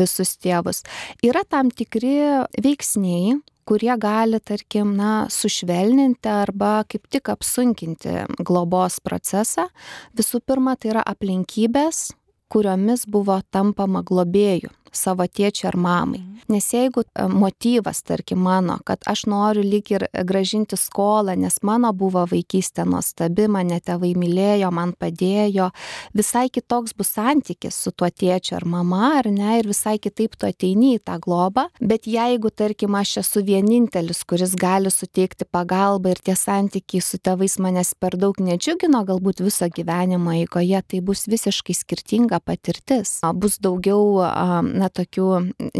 visus 0.00 0.36
tėvus. 0.42 0.84
Yra 1.24 1.44
tam 1.48 1.70
tikri 1.74 2.16
veiksniai, 2.60 3.38
kurie 3.64 3.94
gali, 4.00 4.40
tarkim, 4.44 4.92
na, 4.98 5.26
sušvelninti 5.32 6.28
arba 6.28 6.82
kaip 6.88 7.08
tik 7.12 7.30
apsunkinti 7.32 8.26
globos 8.44 9.00
procesą. 9.04 9.68
Visų 10.16 10.42
pirma, 10.44 10.76
tai 10.76 10.92
yra 10.94 11.04
aplinkybės, 11.14 12.10
kuriomis 12.52 13.06
buvo 13.16 13.38
tampama 13.50 14.02
globėju 14.10 14.72
savo 14.96 15.26
tėčiui 15.26 15.68
ar 15.72 15.76
mamai. 15.76 16.20
Mhm. 16.20 16.34
Nes 16.48 16.66
jeigu 16.74 17.02
e, 17.04 17.24
motyvas, 17.28 18.02
tarkim, 18.04 18.42
mano, 18.44 18.76
kad 18.84 19.04
aš 19.08 19.24
noriu 19.30 19.62
lyg 19.64 19.88
ir 19.94 20.06
gražinti 20.28 20.76
skolą, 20.76 21.36
nes 21.40 21.56
mano 21.64 21.92
buvo 21.96 22.26
vaikystė 22.28 22.84
nuostabi, 22.88 23.46
mane 23.48 23.78
tėvai 23.80 24.12
mylėjo, 24.18 24.68
man 24.74 24.92
padėjo, 24.98 25.70
visai 26.12 26.50
kitoks 26.52 26.92
bus 26.98 27.14
santykis 27.16 27.78
su 27.86 27.94
tuo 27.96 28.10
tėčiu 28.10 28.58
ar 28.58 28.66
mama, 28.68 29.14
ar 29.20 29.30
ne, 29.32 29.58
ir 29.60 29.70
visai 29.70 29.96
kitaip 30.02 30.36
tu 30.36 30.48
ateini 30.50 30.98
į 30.98 31.04
tą 31.08 31.16
globą. 31.24 31.68
Bet 31.80 32.08
jeigu, 32.10 32.52
tarkim, 32.52 32.94
aš 32.98 33.18
esu 33.24 33.44
vienintelis, 33.46 34.20
kuris 34.28 34.52
gali 34.60 34.92
suteikti 34.92 35.48
pagalbą 35.48 36.12
ir 36.12 36.20
tie 36.24 36.36
santykiai 36.36 37.00
su 37.04 37.20
tėvais 37.24 37.56
manęs 37.62 37.94
per 37.96 38.18
daug 38.20 38.36
nedžiugino, 38.36 39.00
galbūt 39.08 39.40
viso 39.46 39.70
gyvenimo 39.72 40.36
eigoje, 40.36 40.82
tai 40.88 41.00
bus 41.00 41.24
visiškai 41.30 41.76
skirtinga 41.78 42.42
patirtis. 42.44 43.16
Bus 43.40 43.56
daugiau 43.64 44.20
na, 44.68 44.83
na, 44.84 44.90
tokių, 44.92 45.28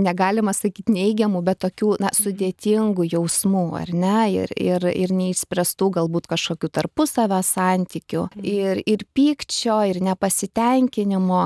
negalima 0.00 0.54
sakyti 0.56 0.94
neigiamų, 0.94 1.42
bet 1.44 1.60
tokių, 1.64 1.94
na, 2.02 2.12
sudėtingų 2.16 3.08
jausmų, 3.12 3.66
ar 3.82 3.92
ne, 3.92 4.20
ir, 4.32 4.54
ir, 4.60 4.88
ir 4.88 5.12
neįspręstų 5.14 5.90
galbūt 5.98 6.30
kažkokių 6.32 6.72
tarpusavę 6.80 7.42
santykių, 7.44 8.28
mhm. 8.30 8.48
ir, 8.48 8.82
ir 8.88 9.06
pykčio, 9.16 9.82
ir 9.90 10.00
nepasitenkinimo. 10.04 11.44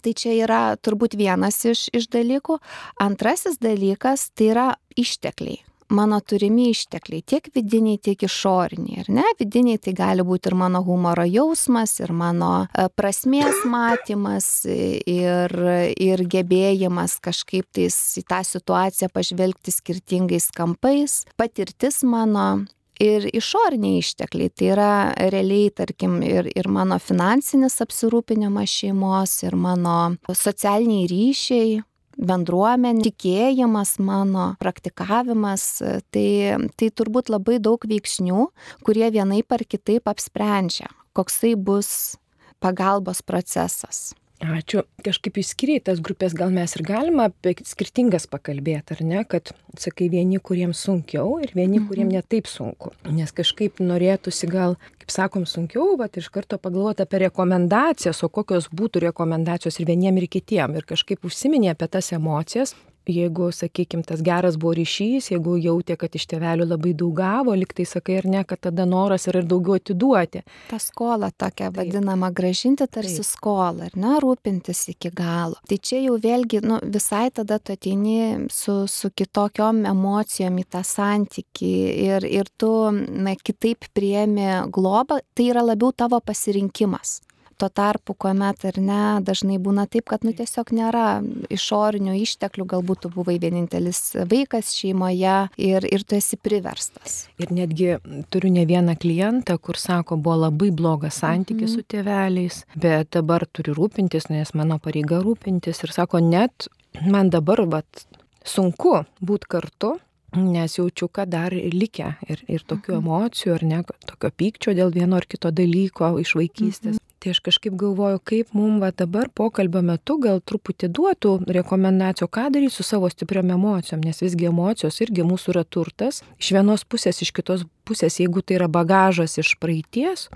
Tai 0.00 0.12
čia 0.16 0.36
yra 0.38 0.60
turbūt 0.78 1.16
vienas 1.18 1.58
iš, 1.66 1.88
iš 1.96 2.06
dalykų. 2.14 2.60
Antrasis 3.02 3.58
dalykas 3.60 4.30
tai 4.38 4.52
yra 4.52 4.68
ištekliai 4.96 5.58
mano 5.90 6.20
turimi 6.20 6.70
ištekliai, 6.70 7.22
tiek 7.26 7.50
vidiniai, 7.54 7.98
tiek 8.02 8.22
išoriniai. 8.26 9.04
Ir 9.04 9.10
ne, 9.20 9.26
vidiniai 9.38 9.80
tai 9.82 9.94
gali 9.96 10.24
būti 10.26 10.50
ir 10.50 10.56
mano 10.58 10.82
humoro 10.86 11.26
jausmas, 11.28 11.96
ir 12.02 12.14
mano 12.16 12.52
e, 12.66 12.86
prasmės 12.94 13.64
matymas, 13.68 14.50
ir, 14.66 15.54
ir 15.98 16.24
gebėjimas 16.30 17.18
kažkaip 17.24 17.68
tais 17.76 17.96
į 18.20 18.26
tą 18.30 18.42
situaciją 18.46 19.10
pažvelgti 19.14 19.74
skirtingais 19.74 20.50
kampais, 20.56 21.24
patirtis 21.40 22.04
mano. 22.06 22.66
Ir 23.00 23.24
išoriniai 23.32 24.02
ištekliai, 24.02 24.50
tai 24.52 24.66
yra 24.74 24.88
realiai, 25.32 25.70
tarkim, 25.72 26.18
ir, 26.20 26.50
ir 26.52 26.66
mano 26.68 26.98
finansinis 27.00 27.78
apsirūpinimas 27.80 28.68
šeimos, 28.68 29.38
ir 29.46 29.56
mano 29.56 29.94
socialiniai 30.28 31.08
ryšiai, 31.08 31.78
bendruomenė, 32.20 33.04
tikėjimas 33.08 33.96
mano, 34.02 34.54
praktikavimas, 34.60 35.66
tai, 36.12 36.28
tai 36.76 36.90
turbūt 36.92 37.32
labai 37.32 37.58
daug 37.62 37.84
veiksnių, 37.88 38.46
kurie 38.86 39.08
vienaip 39.12 39.52
ar 39.56 39.64
kitaip 39.64 40.10
apsprendžia, 40.10 40.90
koksai 41.16 41.56
bus 41.56 42.16
pagalbos 42.60 43.24
procesas. 43.24 44.10
Ačiū. 44.40 44.86
Kažkaip 45.04 45.36
išskiriai 45.42 45.82
tas 45.84 45.98
grupės, 46.00 46.32
gal 46.36 46.48
mes 46.54 46.72
ir 46.72 46.82
galime 46.86 47.26
apie 47.28 47.52
skirtingas 47.68 48.24
pakalbėti, 48.30 48.96
ar 48.96 49.02
ne, 49.04 49.20
kad 49.28 49.52
sakai 49.76 50.08
vieni, 50.12 50.40
kuriems 50.40 50.80
sunkiau 50.80 51.36
ir 51.44 51.52
vieni, 51.52 51.76
mhm. 51.76 51.88
kuriems 51.90 52.14
netaip 52.16 52.48
sunku. 52.48 52.94
Nes 53.12 53.34
kažkaip 53.36 53.82
norėtųsi 53.84 54.48
gal, 54.48 54.78
kaip 55.02 55.12
sakom, 55.12 55.44
sunkiau, 55.44 55.92
bet 56.00 56.16
iš 56.16 56.30
karto 56.32 56.56
pagalvoti 56.56 57.04
apie 57.04 57.20
rekomendacijas, 57.26 58.22
o 58.24 58.32
kokios 58.32 58.70
būtų 58.72 59.04
rekomendacijos 59.10 59.76
ir 59.76 59.90
vieniem 59.92 60.22
ir 60.22 60.30
kitiem. 60.32 60.78
Ir 60.80 60.88
kažkaip 60.88 61.28
užsiminė 61.28 61.74
apie 61.74 61.90
tas 61.92 62.08
emocijas, 62.16 62.72
jeigu, 63.10 63.50
sakykime, 63.54 64.04
tas 64.06 64.22
geras 64.24 64.56
buvo 64.60 64.74
ryšys, 64.78 65.30
jeigu 65.32 65.56
jautė, 65.60 65.96
kad 66.00 66.14
iš 66.16 66.26
tėvelių 66.30 66.66
labai 66.70 66.94
daug 66.98 67.14
gavo, 67.18 67.54
liktai 67.58 67.86
sakai 67.88 68.20
ar 68.20 68.28
ne, 68.30 68.42
kad 68.48 68.62
tada 68.68 68.86
noras 68.88 69.26
yra 69.30 69.42
ir 69.42 69.48
daugiau 69.50 69.78
atiduoti. 69.78 70.42
Ta 70.70 70.80
skola 70.82 71.30
tokia 71.30 71.68
Taip. 71.68 71.78
vadinama 71.78 72.30
gražinti 72.34 72.86
tarsi 72.86 73.20
Taip. 73.20 73.30
skolą, 73.30 73.88
ar 73.90 73.96
ne, 73.98 74.16
rūpintis 74.22 74.84
iki 74.94 75.12
galo. 75.14 75.58
Tai 75.68 75.78
čia 75.78 76.02
jau 76.04 76.18
vėlgi, 76.20 76.62
nu, 76.66 76.80
visai 76.82 77.28
tada 77.34 77.58
tu 77.58 77.74
ateini 77.76 78.48
su, 78.52 78.84
su 78.90 79.10
kitokiom 79.10 79.84
emocijom 79.90 80.60
į 80.62 80.66
tą 80.76 80.84
santyki 80.86 81.72
ir, 82.06 82.26
ir 82.28 82.50
tu 82.60 82.72
na, 82.92 83.34
kitaip 83.36 83.90
priemi 83.96 84.48
globą, 84.72 85.20
tai 85.34 85.50
yra 85.52 85.64
labiau 85.66 85.92
tavo 85.96 86.20
pasirinkimas. 86.24 87.20
Tuo 87.60 87.68
tarpu, 87.68 88.14
kuomet 88.16 88.62
ar 88.64 88.78
ne, 88.80 89.00
dažnai 89.20 89.58
būna 89.60 89.84
taip, 89.90 90.06
kad 90.08 90.22
nu, 90.24 90.32
tiesiog 90.32 90.70
nėra 90.72 91.20
išorinių 91.52 92.14
išteklių, 92.22 92.64
galbūt 92.70 93.02
tu 93.04 93.10
buvai 93.12 93.34
vienintelis 93.42 94.14
vaikas 94.30 94.70
šeimoje 94.78 95.34
ir, 95.60 95.84
ir 95.84 96.04
tu 96.08 96.16
esi 96.16 96.38
priverstas. 96.40 97.26
Ir 97.42 97.52
netgi 97.52 97.98
turiu 98.32 98.52
ne 98.54 98.64
vieną 98.64 98.96
klientą, 99.00 99.58
kur 99.60 99.76
sako, 99.76 100.16
buvo 100.16 100.38
labai 100.46 100.70
blogas 100.72 101.20
santykis 101.20 101.68
mhm. 101.68 101.74
su 101.74 101.84
tėveliais, 101.92 102.62
bet 102.80 103.12
dabar 103.18 103.44
turiu 103.44 103.76
rūpintis, 103.76 104.30
nes 104.32 104.54
mano 104.56 104.80
pareiga 104.80 105.20
rūpintis 105.20 105.84
ir 105.84 105.92
sako, 105.92 106.22
net 106.24 106.70
man 107.04 107.28
dabar 107.28 107.66
vat, 107.68 108.06
sunku 108.46 109.02
būti 109.20 109.52
kartu, 109.52 109.98
nes 110.40 110.78
jaučiu, 110.78 111.10
kad 111.12 111.28
dar 111.28 111.52
likę 111.52 112.14
ir, 112.30 112.42
ir 112.48 112.64
tokių 112.64 112.96
mhm. 112.96 113.04
emocijų, 113.04 113.54
ar 113.58 113.68
ne, 113.68 113.84
tokio 114.08 114.32
pykčio 114.32 114.76
dėl 114.78 114.96
vieno 114.96 115.20
ar 115.20 115.28
kito 115.28 115.52
dalyko 115.52 116.14
iš 116.24 116.38
vaikystės. 116.40 116.96
Mhm. 116.96 117.06
Tai 117.20 117.34
aš 117.34 117.42
kažkaip 117.44 117.74
galvoju, 117.76 118.18
kaip 118.24 118.54
mums 118.56 118.80
va 118.80 118.88
dabar 118.96 119.28
pokalbio 119.36 119.82
metu 119.84 120.14
gal 120.24 120.38
truputį 120.40 120.88
duotų 120.96 121.32
rekomendacijų, 121.52 122.28
ką 122.32 122.46
daryti 122.54 122.72
su 122.72 122.86
savo 122.86 123.10
stipriom 123.12 123.52
emocijom, 123.58 124.00
nes 124.00 124.22
visgi 124.24 124.48
emocijos 124.48 125.02
irgi 125.04 125.26
mūsų 125.28 125.52
yra 125.52 125.66
turtas. 125.68 126.22
Iš 126.40 126.54
vienos 126.56 126.86
pusės, 126.88 127.20
iš 127.20 127.34
kitos 127.36 127.66
pusės, 127.84 128.16
jeigu 128.22 128.40
tai 128.40 128.56
yra 128.56 128.70
bagažas 128.72 129.36
iš 129.42 129.52
praeities, 129.60 130.30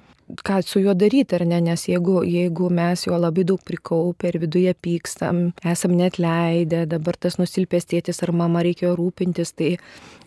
ką 0.45 0.61
su 0.65 0.83
juo 0.85 0.93
daryti, 0.93 1.39
ar 1.39 1.47
ne, 1.49 1.63
nes 1.65 1.87
jeigu, 1.89 2.19
jeigu 2.29 2.69
mes 2.69 3.07
jo 3.07 3.17
labai 3.17 3.47
daug 3.49 3.65
prikaupę 3.65 4.29
ir 4.29 4.39
viduje 4.45 4.75
pykstam, 4.77 5.47
esam 5.65 5.97
net 5.97 6.21
leidę, 6.21 6.85
dabar 6.91 7.17
tas 7.17 7.41
nusilpęs 7.41 7.89
tėtis 7.95 8.21
ar 8.25 8.33
mama 8.37 8.61
reikėjo 8.65 8.93
rūpintis, 9.01 9.57
tai 9.57 9.77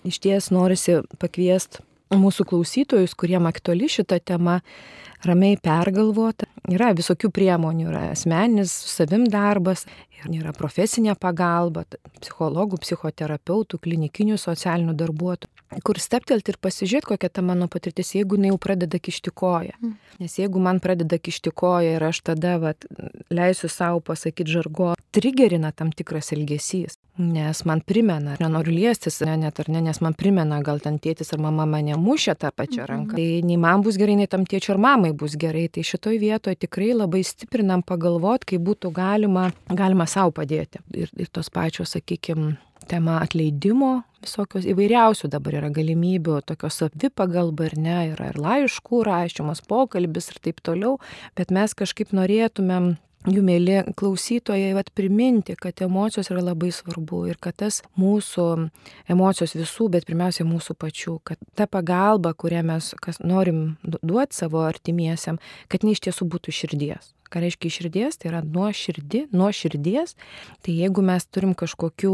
iš 0.10 0.22
ties 0.26 0.50
norisi 0.54 1.04
pakviesti 1.22 1.86
mūsų 2.16 2.46
klausytojus, 2.48 3.16
kuriem 3.18 3.48
aktuali 3.50 3.90
šita 3.92 4.20
tema, 4.24 4.62
ramiai 5.28 5.58
pergalvoti. 5.60 6.48
Yra 6.72 6.92
visokių 6.96 7.32
priemonių, 7.34 7.88
yra 7.90 8.04
asmeninis 8.14 8.74
su 8.84 8.92
savim 8.92 9.26
darbas, 9.32 9.86
yra 10.28 10.54
profesinė 10.56 11.16
pagalba, 11.20 11.86
psichologų, 12.22 12.80
psichoterapeutų, 12.84 13.80
klinikinių 13.84 14.38
socialinių 14.42 14.96
darbuotojų, 14.98 15.57
kur 15.84 16.00
steptelti 16.00 16.54
ir 16.54 16.60
pasižiūrėti, 16.64 17.10
kokia 17.12 17.30
ta 17.34 17.44
mano 17.46 17.68
patirtis, 17.72 18.14
jeigu 18.16 18.38
jinai 18.38 18.54
jau 18.54 18.60
pradeda 18.62 19.00
kišti 19.00 19.34
koją. 19.36 19.76
Mm. 19.82 19.96
Nes 20.24 20.38
jeigu 20.40 20.62
man 20.64 20.80
pradeda 20.84 21.20
kišti 21.20 21.52
koją 21.52 21.98
ir 21.98 22.06
aš 22.08 22.22
tada 22.32 22.56
vat, 22.62 22.88
leisiu 23.34 23.70
savo 23.72 24.00
pasakyti 24.00 24.58
žargo, 24.58 24.94
trigerina 25.12 25.74
tam 25.76 25.92
tikras 25.92 26.32
elgesys. 26.36 26.98
Nes 27.18 27.64
man 27.66 27.80
primena, 27.82 28.36
nenoriu 28.38 28.76
liestis, 28.76 29.16
ne, 29.26 29.34
net 29.42 29.58
ar 29.60 29.72
ne, 29.74 29.80
nes 29.88 30.00
man 30.06 30.14
primena, 30.14 30.60
gal 30.62 30.78
ten 30.84 31.00
tėtis 31.02 31.34
ar 31.34 31.42
mama 31.42 31.66
mane 31.66 31.98
mušė 31.98 32.36
tą 32.38 32.52
pačią 32.54 32.84
mhm. 32.84 32.90
ranką. 32.92 33.18
Tai 33.18 33.48
nei 33.50 33.58
man 33.58 33.82
bus 33.86 33.98
gerai, 33.98 34.20
nei 34.20 34.30
tam 34.30 34.46
tėčiui 34.46 34.76
ar 34.76 34.82
mamai 34.84 35.12
bus 35.18 35.34
gerai. 35.40 35.66
Tai 35.74 35.86
šitoj 35.90 36.20
vietoje 36.22 36.62
tikrai 36.68 36.92
labai 36.94 37.24
stiprinam 37.26 37.82
pagalvoti, 37.82 38.52
kaip 38.54 38.66
būtų 38.70 38.94
galima, 38.94 39.50
galima 39.74 40.06
savo 40.06 40.36
padėti. 40.38 40.84
Ir, 40.94 41.10
ir 41.18 41.34
tos 41.34 41.50
pačios, 41.50 41.96
sakykime, 41.98 42.54
tema 42.90 43.20
atleidimo, 43.24 44.02
visokios 44.24 44.68
įvairiausių 44.68 45.30
dabar 45.32 45.60
yra 45.62 45.72
galimybių, 45.74 46.42
tokios 46.48 46.80
savipagalba 46.82 47.70
ir 47.70 47.76
ne, 47.80 47.98
yra 48.14 48.32
ir 48.32 48.40
laiškų 48.42 49.04
rašymas, 49.08 49.64
pokalbis 49.68 50.32
ir 50.34 50.40
taip 50.48 50.64
toliau, 50.66 50.98
bet 51.38 51.54
mes 51.54 51.76
kažkaip 51.78 52.16
norėtumėm 52.18 52.96
jų 53.28 53.44
mėly 53.44 53.82
klausytojai, 53.98 54.72
vat 54.78 54.92
priminti, 54.96 55.56
kad 55.60 55.82
emocijos 55.84 56.30
yra 56.32 56.44
labai 56.46 56.70
svarbu 56.76 57.26
ir 57.32 57.40
kad 57.42 57.58
tas 57.64 57.82
mūsų 58.00 58.48
emocijos 59.12 59.56
visų, 59.58 59.90
bet 59.96 60.08
pirmiausia 60.08 60.48
mūsų 60.48 60.78
pačių, 60.80 61.18
kad 61.28 61.42
ta 61.58 61.68
pagalba, 61.68 62.34
kurią 62.34 62.64
mes 62.68 62.94
norim 63.20 63.78
duoti 63.84 64.38
savo 64.38 64.64
artimiesiam, 64.68 65.42
kad 65.68 65.84
ne 65.84 65.96
iš 65.96 66.06
tiesų 66.08 66.30
būtų 66.32 66.56
širdies. 66.56 67.14
Ką 67.28 67.42
reiškia 67.44 67.74
širdies, 67.82 68.20
tai 68.22 68.32
yra 68.32 68.40
nuo, 68.46 68.70
širdi, 68.72 69.26
nuo 69.36 69.50
širdies. 69.52 70.16
Tai 70.64 70.76
jeigu 70.78 71.04
mes 71.04 71.26
turim 71.28 71.52
kažkokių 71.60 72.14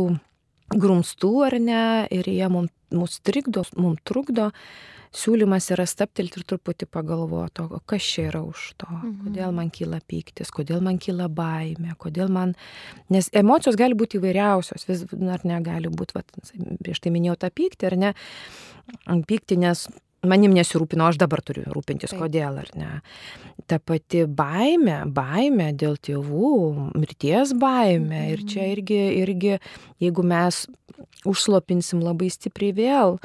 grumstų 0.80 1.34
ar 1.48 1.60
ne 1.62 1.84
ir 2.13 2.30
jie 2.30 2.50
mums, 2.51 2.74
mums 2.94 3.20
trikdo, 3.25 3.63
mums 3.80 4.01
trukdo, 4.08 4.51
siūlymas 5.13 5.68
yra 5.75 5.86
staptelti 5.89 6.39
ir 6.42 6.46
truputį 6.50 6.88
pagalvoti, 6.89 7.65
o 7.65 7.82
kas 7.89 8.06
čia 8.15 8.27
yra 8.32 8.42
už 8.48 8.72
to, 8.82 8.89
mhm. 8.89 9.18
kodėl 9.27 9.53
man 9.56 9.70
kyla 9.74 10.00
pyktis, 10.10 10.50
kodėl 10.53 10.82
man 10.86 10.98
kyla 11.01 11.30
baime, 11.30 11.94
kodėl 12.01 12.32
man, 12.34 12.56
nes 13.13 13.30
emocijos 13.34 13.77
gali 13.80 13.98
būti 13.98 14.18
įvairiausios, 14.18 14.88
vis 14.89 15.06
ar 15.36 15.46
negali 15.48 15.92
būti, 15.94 16.18
vat, 16.18 16.34
prieš 16.82 17.03
tai 17.03 17.13
minėjau 17.13 17.38
tą 17.46 17.53
pyktį, 17.53 17.92
ar 17.92 18.00
ne, 18.06 18.13
pyktį, 19.30 19.62
nes 19.68 19.86
manim 20.27 20.53
nesirūpino, 20.56 21.08
aš 21.10 21.20
dabar 21.22 21.44
turiu 21.46 21.65
rūpintis, 21.74 22.13
Taip. 22.13 22.22
kodėl 22.24 22.60
ar 22.62 22.70
ne. 22.80 22.92
Ta 23.70 23.80
pati 23.80 24.24
baime, 24.27 25.03
baime 25.12 25.72
dėl 25.77 25.98
tėvų, 26.01 26.53
mirties 26.98 27.56
baime. 27.60 28.27
Ir 28.34 28.46
čia 28.46 28.63
mhm. 28.63 28.75
irgi, 28.75 29.01
irgi, 29.24 29.58
jeigu 30.03 30.25
mes 30.27 30.63
užslopinsim 31.27 32.03
labai 32.03 32.30
stipriai 32.34 32.75
vėl, 32.77 33.18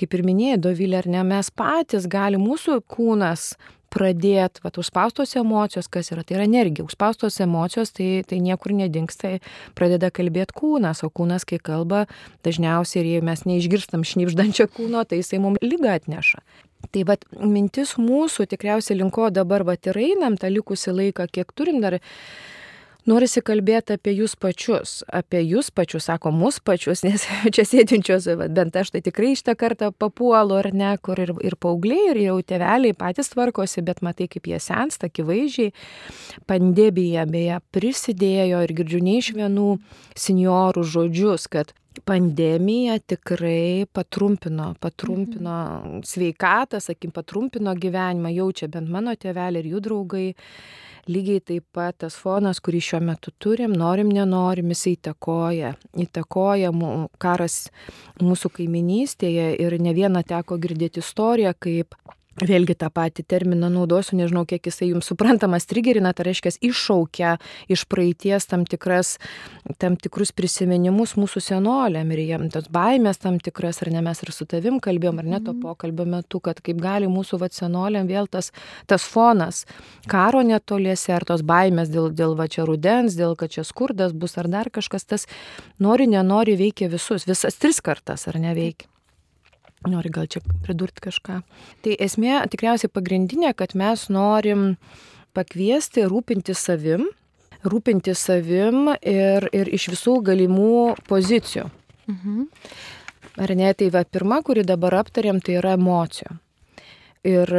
kaip 0.00 0.16
ir 0.16 0.24
minėjai, 0.26 0.60
Dovilė, 0.66 1.02
ar 1.02 1.10
ne, 1.10 1.22
mes 1.26 1.52
patys 1.54 2.08
gali, 2.10 2.40
mūsų 2.40 2.80
kūnas 2.90 3.52
pradėti, 3.92 4.62
va, 4.64 4.72
užspaustos 4.82 5.36
emocijos, 5.38 5.88
kas 5.92 6.12
yra, 6.14 6.24
tai 6.24 6.38
yra 6.38 6.46
energija, 6.48 6.86
užspaustos 6.86 7.38
emocijos, 7.44 7.92
tai, 7.96 8.08
tai 8.28 8.40
niekur 8.44 8.74
nedingsta, 8.78 9.36
pradeda 9.78 10.12
kalbėti 10.14 10.56
kūnas, 10.58 11.04
o 11.06 11.10
kūnas, 11.12 11.46
kai 11.48 11.60
kalba, 11.62 12.06
dažniausiai 12.46 13.04
ir 13.04 13.10
jei 13.14 13.24
mes 13.24 13.44
neišgirstam 13.48 14.06
šnypždančio 14.08 14.68
kūno, 14.72 15.04
tai 15.08 15.20
jisai 15.20 15.42
mums 15.44 15.62
lygą 15.64 15.96
atneša. 15.98 16.42
Tai 16.92 17.04
vad 17.06 17.22
mintis 17.38 17.94
mūsų 18.00 18.48
tikriausiai 18.50 18.98
linko 18.98 19.28
dabar 19.30 19.62
va 19.68 19.76
ir 19.78 19.98
einam 20.02 20.34
tą 20.40 20.50
likusį 20.50 20.96
laiką, 20.98 21.28
kiek 21.30 21.52
turim 21.54 21.78
dar 21.84 22.00
norisi 23.08 23.42
kalbėti 23.44 23.96
apie 23.96 24.14
jūs 24.16 24.34
pačius, 24.40 24.94
apie 25.12 25.42
jūs 25.42 25.70
pačius, 25.74 26.06
sako 26.08 26.32
mus 26.34 26.60
pačius, 26.62 27.02
nes 27.06 27.26
čia 27.54 27.66
sėdinčios, 27.68 28.28
bent 28.54 28.78
aš 28.78 28.94
tai 28.94 29.02
tikrai 29.04 29.34
šitą 29.38 29.56
kartą 29.58 29.90
papuolu 29.92 30.58
ar 30.60 30.70
ne, 30.74 30.94
kur 31.02 31.20
ir, 31.22 31.34
ir 31.44 31.58
paaugliai, 31.60 32.12
ir 32.12 32.22
jau 32.26 32.38
teveliai 32.52 32.96
patys 32.98 33.32
tvarkosi, 33.34 33.84
bet 33.86 34.02
matai, 34.06 34.28
kaip 34.32 34.48
jie 34.50 34.60
sensta, 34.62 35.10
akivaizdžiai. 35.10 35.74
Pandemija 36.48 37.26
beje 37.30 37.60
prisidėjo 37.74 38.64
ir 38.64 38.74
girdžiu 38.80 39.02
ne 39.04 39.18
iš 39.20 39.32
vienų 39.36 39.68
seniorų 40.18 40.84
žodžius, 40.94 41.48
kad 41.52 41.74
pandemija 42.04 42.98
tikrai 42.98 43.86
patrumpino, 43.92 44.72
patrumpino 44.80 45.56
mhm. 45.80 46.00
sveikatą, 46.08 46.80
sakim, 46.80 47.12
patrumpino 47.14 47.74
gyvenimą, 47.76 48.32
jaučia 48.32 48.68
bent 48.72 48.90
mano 48.90 49.14
tėveliai 49.14 49.62
ir 49.62 49.74
jų 49.74 49.82
draugai 49.84 50.26
lygiai 51.08 51.40
taip 51.40 51.64
pat 51.74 51.98
tas 52.04 52.16
fonas, 52.18 52.60
kurį 52.62 52.80
šiuo 52.84 53.00
metu 53.04 53.32
turim, 53.42 53.74
norim, 53.78 54.10
nenorim, 54.12 54.70
jis 54.74 54.86
įtakoja. 54.94 55.74
Įtakoja 56.04 56.72
karas 57.22 57.58
mūsų 58.22 58.52
kaiminystėje 58.58 59.52
ir 59.62 59.78
ne 59.82 59.94
vieną 59.96 60.22
teko 60.26 60.58
girdėti 60.62 61.02
istoriją, 61.02 61.54
kaip 61.58 61.96
Vėlgi 62.40 62.72
tą 62.80 62.88
patį 62.88 63.26
terminą 63.28 63.68
naudosiu, 63.68 64.16
nežinau, 64.16 64.46
kiek 64.48 64.64
jisai 64.64 64.86
jums 64.88 65.10
suprantamas, 65.10 65.66
trigerina, 65.68 66.14
tai 66.16 66.30
reiškia 66.30 66.54
iššaukia 66.64 67.32
iš 67.68 67.82
praeities 67.92 68.46
tam, 68.48 68.62
tikras, 68.64 69.18
tam 69.76 69.98
tikrus 70.00 70.32
prisiminimus 70.32 71.12
mūsų 71.20 71.42
senoliam 71.44 72.08
ir 72.14 72.22
jiem 72.22 72.46
tos 72.54 72.70
baimės 72.72 73.20
tam 73.20 73.36
tikras, 73.36 73.82
ar 73.84 73.92
ne 73.92 74.00
mes 74.06 74.24
ir 74.24 74.32
su 74.32 74.46
tavim 74.48 74.78
kalbėjom, 74.80 75.20
ar 75.20 75.28
ne 75.28 75.40
to 75.42 75.52
mhm. 75.52 75.60
pokalbio 75.66 76.06
metu, 76.08 76.40
kad 76.40 76.62
kaip 76.64 76.80
gali 76.80 77.10
mūsų 77.12 77.42
va 77.42 77.50
senoliam 77.52 78.08
vėl 78.08 78.30
tas, 78.32 78.48
tas 78.88 79.04
fonas 79.04 79.66
karo 80.08 80.40
netoliese, 80.40 81.12
ar 81.12 81.28
tos 81.28 81.44
baimės 81.44 81.92
dėl, 81.92 82.08
dėl 82.16 82.32
va 82.38 82.48
čia 82.48 82.64
rudens, 82.64 83.18
dėl 83.18 83.36
kad 83.36 83.52
čia 83.52 83.66
skurdas 83.68 84.16
bus, 84.16 84.38
ar 84.40 84.48
dar 84.48 84.72
kažkas, 84.72 85.04
tas 85.04 85.28
nori, 85.76 86.08
nenori 86.08 86.56
veikia 86.56 86.88
visus, 86.88 87.28
visas 87.28 87.60
tris 87.60 87.84
kartas, 87.84 88.24
ar 88.32 88.40
neveikia. 88.40 88.91
Nori 89.88 90.12
gal 90.14 90.28
čia 90.30 90.42
pridurti 90.62 91.02
kažką. 91.08 91.40
Tai 91.82 91.96
esmė 92.06 92.38
tikriausiai 92.52 92.92
pagrindinė, 92.92 93.50
kad 93.58 93.74
mes 93.78 94.06
norim 94.12 94.76
pakviesti 95.34 96.04
rūpinti 96.06 96.54
savim, 96.54 97.08
rūpinti 97.66 98.14
savim 98.18 98.92
ir, 99.00 99.48
ir 99.50 99.72
iš 99.72 99.88
visų 99.94 100.20
galimų 100.28 100.94
pozicijų. 101.08 101.68
Mhm. 102.10 102.46
Ar 103.42 103.54
ne, 103.56 103.72
tai 103.72 103.88
va 103.88 104.04
pirma, 104.04 104.42
kuri 104.44 104.62
dabar 104.68 105.00
aptariam, 105.00 105.38
tai 105.40 105.56
yra 105.62 105.76
emocijų 105.78 106.36
ir 107.24 107.50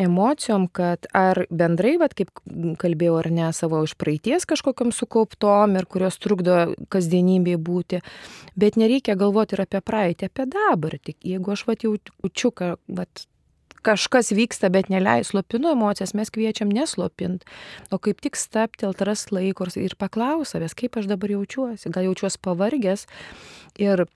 emocijom, 0.00 0.66
kad 0.72 1.06
ar 1.16 1.44
bendrai, 1.50 1.96
vat, 2.00 2.14
kaip 2.16 2.32
kalbėjau, 2.80 3.18
ar 3.20 3.30
ne 3.34 3.48
savo 3.56 3.82
iš 3.84 3.94
praeities 4.00 4.48
kažkokiam 4.48 4.92
sukauptom 4.96 5.76
ir 5.76 5.88
kurios 5.90 6.16
trukdo 6.22 6.74
kasdienybėje 6.92 7.60
būti, 7.60 8.00
bet 8.56 8.80
nereikia 8.80 9.18
galvoti 9.20 9.56
ir 9.56 9.66
apie 9.66 9.82
praeitį, 9.84 10.30
apie 10.30 10.48
dabartį. 10.54 11.18
Jeigu 11.34 11.52
aš 11.52 11.66
vat, 11.68 11.84
jaučiu, 11.84 12.52
kad 12.56 12.80
vat, 12.88 13.26
kažkas 13.82 14.32
vyksta, 14.36 14.70
bet 14.72 14.90
neleis 14.92 15.32
slopinu 15.32 15.72
emocijas, 15.72 16.12
mes 16.16 16.32
kviečiam 16.32 16.72
neslopint, 16.72 17.44
o 17.90 17.98
kaip 18.02 18.20
tik 18.24 18.36
staptelt 18.36 19.02
ras 19.04 19.28
laiko 19.32 19.68
ir 19.80 19.96
paklausavęs, 20.00 20.76
kaip 20.76 21.00
aš 21.00 21.08
dabar 21.10 21.32
jaučiuosi, 21.36 21.92
gal 21.92 22.08
jaučiuosi 22.08 22.40
pavargęs 22.44 23.06
ir 23.80 24.06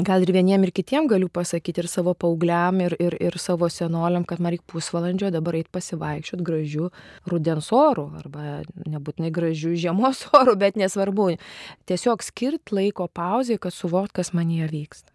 gal 0.00 0.24
ir 0.24 0.32
vieniem 0.32 0.64
ir 0.64 0.72
kitiem 0.72 1.06
galiu 1.10 1.28
pasakyti 1.28 1.82
ir 1.82 1.88
savo 1.90 2.14
paaugliam, 2.14 2.80
ir, 2.80 2.96
ir, 3.02 3.16
ir 3.20 3.36
savo 3.38 3.68
senoliam, 3.68 4.24
kad 4.24 4.40
man 4.40 4.54
reikia 4.54 4.72
pusvalandžio 4.72 5.30
dabar 5.34 5.58
eit 5.58 5.68
pasivaikščiot 5.74 6.42
gražių 6.46 6.88
rudens 7.28 7.68
orų, 7.76 8.08
arba 8.22 8.62
nebūtinai 8.88 9.32
gražių 9.34 9.74
žiemos 9.76 10.26
orų, 10.40 10.56
bet 10.64 10.80
nesvarbu. 10.80 11.32
Tiesiog 11.90 12.24
skirt 12.24 12.72
laiko 12.72 13.08
pauzai, 13.08 13.58
kad 13.60 13.76
suvokt, 13.76 14.14
kas 14.16 14.32
man 14.32 14.52
jie 14.52 14.68
vyksta. 14.70 15.10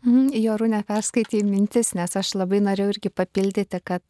Mhm, 0.00 0.30
Jorūne 0.40 0.80
perskaitė 0.88 1.42
mintis, 1.44 1.92
nes 1.96 2.14
aš 2.16 2.32
labai 2.40 2.62
norėjau 2.64 2.94
irgi 2.94 3.10
papildyti, 3.12 3.80
kad 3.84 4.00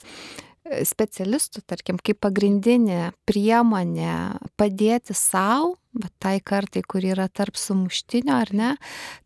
specialistų, 0.86 1.62
tarkim, 1.68 1.98
kaip 2.02 2.20
pagrindinė 2.24 3.10
priemonė 3.28 4.14
padėti 4.60 5.16
savo, 5.16 5.76
bet 5.96 6.12
tai 6.22 6.38
kartai, 6.44 6.82
kur 6.86 7.04
yra 7.04 7.28
tarp 7.28 7.58
sumuštinio 7.58 8.36
ar 8.36 8.52
ne, 8.54 8.74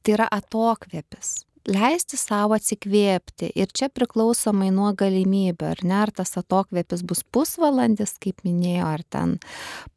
tai 0.02 0.16
yra 0.16 0.28
atokvėpis. 0.32 1.42
Leisti 1.68 2.18
savo 2.20 2.56
atsikvėpti. 2.56 3.50
Ir 3.58 3.70
čia 3.74 3.88
priklausomai 3.92 4.70
nuo 4.74 4.90
galimybių, 4.96 5.68
ar 5.70 5.82
ne, 5.86 5.96
ar 6.04 6.12
tas 6.14 6.36
atokvėpis 6.40 7.04
bus 7.06 7.22
pusvalandis, 7.34 8.16
kaip 8.22 8.44
minėjau, 8.46 8.88
ar 8.88 9.04
ten 9.08 9.36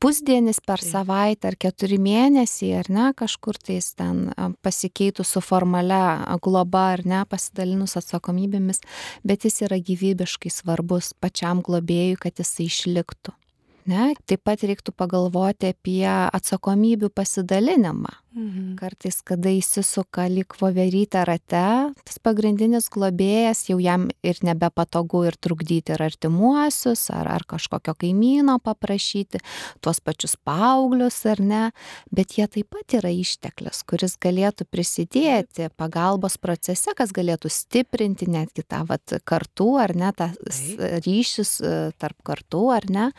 pusdienis 0.04 0.62
per 0.66 0.84
savaitę, 0.84 1.52
ar 1.52 1.60
keturi 1.60 2.00
mėnesiai, 2.02 2.74
ar 2.82 2.92
ne, 2.94 3.10
kažkur 3.18 3.60
tais 3.60 3.92
ten 3.98 4.28
pasikeitų 4.66 5.26
su 5.28 5.44
formalia 5.44 6.38
globa, 6.44 6.92
ar 6.98 7.06
ne, 7.08 7.24
pasidalinus 7.30 7.98
atsakomybėmis, 8.00 8.84
bet 9.28 9.48
jis 9.48 9.64
yra 9.68 9.82
gyvybiškai 9.82 10.54
svarbus 10.54 11.14
pačiam 11.20 11.64
globėjui, 11.66 12.20
kad 12.28 12.40
jisai 12.44 12.72
išliktų. 12.72 13.36
Ne? 13.88 14.14
Taip 14.28 14.44
pat 14.48 14.64
reiktų 14.68 14.92
pagalvoti 14.96 15.72
apie 15.72 16.06
atsakomybių 16.08 17.12
pasidalinimą. 17.16 18.14
Mhm. 18.38 18.76
Kartais, 18.78 19.18
kada 19.26 19.50
įsisuka 19.50 20.28
lyg 20.30 20.54
voverytę 20.60 21.24
rate, 21.26 21.90
tas 22.06 22.20
pagrindinis 22.22 22.86
globėjas 22.94 23.64
jau 23.66 23.80
jam 23.82 24.12
ir 24.22 24.38
nebepatogu 24.46 25.24
ir 25.26 25.38
trukdyti 25.42 25.96
ir 25.96 26.04
artimuosius, 26.06 27.08
ar, 27.10 27.32
ar 27.34 27.46
kažkokio 27.50 27.96
kaimyno 27.98 28.60
paprašyti, 28.62 29.42
tuos 29.82 30.02
pačius 30.06 30.36
paauglius 30.38 31.18
ar 31.26 31.42
ne, 31.42 31.64
bet 32.14 32.36
jie 32.38 32.46
taip 32.46 32.70
pat 32.76 32.98
yra 33.00 33.10
išteklis, 33.10 33.82
kuris 33.90 34.14
galėtų 34.22 34.68
prisidėti 34.70 35.72
pagalbos 35.74 36.38
procese, 36.38 36.94
kas 36.94 37.16
galėtų 37.18 37.50
stiprinti 37.50 38.30
netgi 38.30 38.62
tą 38.70 38.84
vat, 38.86 39.18
kartų 39.26 39.72
ar 39.82 39.96
ne, 39.98 40.14
tą 40.14 40.30
ryšius 41.08 41.56
e, 41.64 41.74
tarp 41.98 42.22
kartų 42.28 42.64
ar 42.76 42.86
ne. 42.94 43.10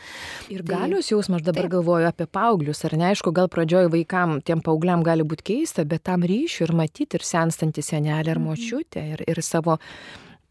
Ir 0.47 0.58
tai, 0.63 0.75
galios 0.75 1.09
jausmas, 1.11 1.41
aš 1.41 1.49
dabar 1.49 1.67
taip. 1.67 1.73
galvoju 1.77 2.07
apie 2.09 2.29
paauglius, 2.39 2.83
ar 2.87 2.95
ne, 2.99 3.09
aišku, 3.13 3.33
gal 3.35 3.49
pradžioj 3.51 3.91
vaikam, 3.93 4.39
tiem 4.45 4.63
paaugliam 4.65 5.03
gali 5.05 5.25
būti 5.27 5.47
keista, 5.51 5.85
bet 5.85 6.05
tam 6.09 6.25
ryšiui 6.27 6.67
ir 6.67 6.73
matyti 6.77 7.19
ir 7.19 7.27
senstantį 7.27 7.85
senelį 7.85 8.33
ar 8.35 8.41
mhm. 8.41 8.49
močiutę 8.49 9.05
ir, 9.15 9.23
ir 9.27 9.43
savo 9.45 9.79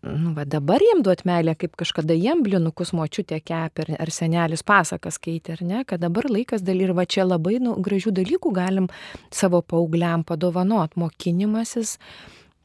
nu, 0.01 0.33
va 0.35 0.45
dabar 0.47 0.83
jiem 0.83 1.03
duot 1.03 1.25
meilę, 1.27 1.55
kaip 1.59 1.75
kažkada 1.79 2.15
jiem 2.15 2.43
blinukus 2.47 2.93
močiutė 2.95 3.41
kepė 3.43 3.97
ar, 3.99 4.13
senelis 4.15 4.63
pasakas 4.63 5.19
skaitė, 5.19 5.57
ar 5.57 5.63
ne, 5.67 5.85
kad 5.89 6.03
dabar 6.03 6.29
laikas 6.31 6.63
daly 6.63 6.87
ir 6.87 6.95
va 6.95 7.05
čia 7.07 7.27
labai 7.27 7.59
nu, 7.63 7.75
gražių 7.83 8.15
dalykų 8.21 8.53
galim 8.55 8.87
savo 9.35 9.61
paaugliam 9.63 10.23
padovanot, 10.27 10.95
mokinimasis, 10.97 11.97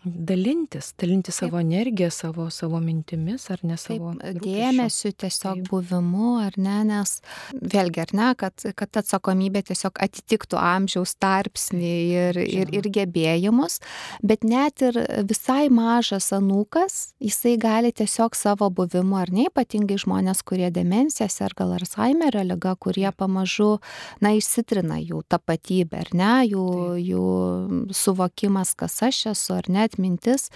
dalintis, 0.03 0.93
dalinti 0.99 1.31
savo 1.31 1.59
energiją, 1.59 2.09
savo, 2.11 2.49
savo 2.49 2.79
mintimis 2.79 3.49
ar 3.51 3.61
ne 3.63 3.77
savo 3.79 4.13
Taip, 4.19 4.41
dėmesiu, 4.43 5.13
tiesiog 5.15 5.61
Taip. 5.61 5.69
buvimu 5.71 6.33
ar 6.43 6.57
ne, 6.59 6.75
nes 6.89 7.15
vėlgi 7.55 8.03
ar 8.03 8.13
ne, 8.15 8.29
kad, 8.39 8.65
kad 8.75 8.99
atsakomybė 9.03 9.63
tiesiog 9.69 10.01
atitiktų 10.03 10.59
amžiaus 10.59 11.15
tarpsnį 11.23 11.93
ir, 12.17 12.39
ir, 12.43 12.73
ir 12.75 12.89
gebėjimus, 12.97 13.79
bet 14.23 14.43
net 14.47 14.83
ir 14.83 14.99
visai 15.29 15.69
mažas 15.73 16.31
anūkas, 16.35 17.15
jisai 17.23 17.55
gali 17.61 17.93
tiesiog 17.95 18.35
savo 18.35 18.69
buvimu 18.73 19.19
ar 19.21 19.31
ne, 19.33 19.47
ypatingai 19.51 19.99
žmonės, 20.03 20.43
kurie 20.43 20.69
demencijas 20.73 21.39
ar 21.45 21.55
gal 21.57 21.75
Alzheimerio 21.77 22.43
lyga, 22.47 22.75
kurie 22.75 23.07
pamažu, 23.15 23.77
na, 24.23 24.33
išsitrina 24.35 24.99
jų 24.99 25.23
tapatybę 25.31 26.03
ar 26.03 26.13
ne, 26.17 26.33
jų, 26.51 26.67
Taip. 26.73 27.07
jų 27.07 27.93
suvokimas, 28.03 28.75
kas 28.77 28.99
aš 29.07 29.23
esu 29.33 29.57
ar 29.57 29.71
net 29.71 29.92
atmintis, 29.93 30.49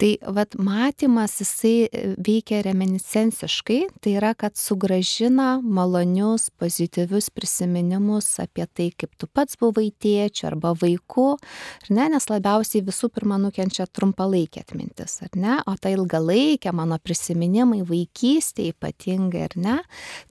tai 0.00 0.16
vat, 0.24 0.56
matymas 0.58 1.38
jisai 1.40 1.88
e, 1.88 2.14
veikia 2.24 2.62
reminiscenciškai, 2.66 3.80
tai 4.02 4.14
yra, 4.16 4.34
kad 4.38 4.56
sugražina 4.56 5.60
malonius, 5.62 6.48
pozityvius 6.58 7.30
prisiminimus 7.30 8.38
apie 8.42 8.66
tai, 8.66 8.90
kaip 8.96 9.14
tu 9.18 9.28
pats 9.28 9.58
buvai 9.60 9.90
tėčiu 9.92 10.48
arba 10.50 10.74
vaiku, 10.78 11.36
ne, 11.90 12.08
nes 12.08 12.28
labiausiai 12.30 12.84
visų 12.86 13.10
pirma 13.14 13.38
nukenčia 13.40 13.86
trumpalaikė 13.86 14.64
atmintis, 14.64 15.20
ar 15.26 15.36
ne, 15.38 15.58
o 15.68 15.76
ta 15.76 15.92
ilgalaikė 15.92 16.72
mano 16.76 16.98
prisiminimai 17.02 17.82
vaikystė 17.86 18.70
ypatingai, 18.72 19.44
ar 19.48 19.56
ne, 19.58 19.76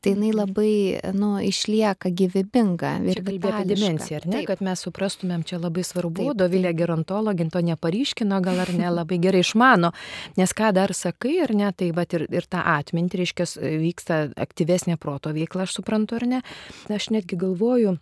tai 0.01 0.15
jinai 0.15 0.31
mhm. 0.31 0.39
labai, 0.41 0.73
nu, 1.17 1.33
išlieka 1.43 2.11
gyvybinga. 2.17 2.95
Ir 3.07 3.21
kalbė 3.23 3.53
apie 3.53 3.69
dimenciją, 3.75 4.21
ar 4.21 4.27
ne, 4.27 4.39
Taip. 4.39 4.49
kad 4.51 4.63
mes 4.65 4.83
suprastumėm, 4.87 5.45
čia 5.47 5.61
labai 5.61 5.85
svarbu, 5.87 6.33
Dovilė 6.37 6.71
gerontologin 6.77 7.49
to 7.51 7.61
neparyškino, 7.65 8.39
gal 8.47 8.63
ar 8.63 8.73
ne 8.75 8.91
labai 8.93 9.19
gerai 9.23 9.43
išmano, 9.43 9.93
nes 10.39 10.55
ką 10.57 10.71
dar 10.75 10.95
sakai, 10.95 11.37
ar 11.45 11.53
ne, 11.57 11.71
tai 11.75 11.91
va 11.95 12.07
ir, 12.07 12.27
ir 12.31 12.49
tą 12.49 12.63
atmintį, 12.77 13.21
reiškia, 13.23 13.47
vyksta 13.83 14.19
aktyvesnė 14.47 14.97
proto 15.01 15.35
veikla, 15.35 15.67
aš 15.67 15.79
suprantu, 15.79 16.21
ar 16.21 16.27
ne. 16.35 16.43
Aš 16.93 17.11
netgi 17.15 17.39
galvoju, 17.39 17.97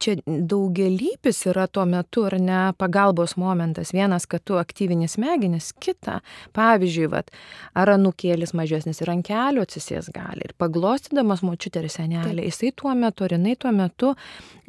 čia 0.00 0.16
daugelypis 0.26 1.42
yra 1.50 1.66
tuo 1.70 1.84
metu, 1.88 2.24
ar 2.28 2.36
ne, 2.40 2.60
pagalbos 2.78 3.36
momentas. 3.40 3.94
Vienas, 3.96 4.26
kad 4.30 4.44
tu 4.44 4.58
aktyvini 4.60 5.08
smegenis, 5.08 5.70
kita, 5.80 6.20
pavyzdžiui, 6.56 7.08
vat, 7.12 7.30
ar 7.78 7.94
anukėlis 7.96 8.54
mažesnis 8.56 9.00
ir 9.00 9.12
ant 9.14 9.26
kelių 9.26 9.64
atsisės 9.64 10.10
gali. 10.14 10.44
Ir 10.48 10.54
paglostydamas 10.60 11.44
močiutę 11.46 11.84
ir 11.84 11.90
senelį, 11.92 12.46
jisai 12.48 12.74
tuo 12.76 12.94
metu, 12.98 13.26
ar 13.26 13.36
jinai 13.36 13.56
tuo 13.60 13.72
metu, 13.74 14.12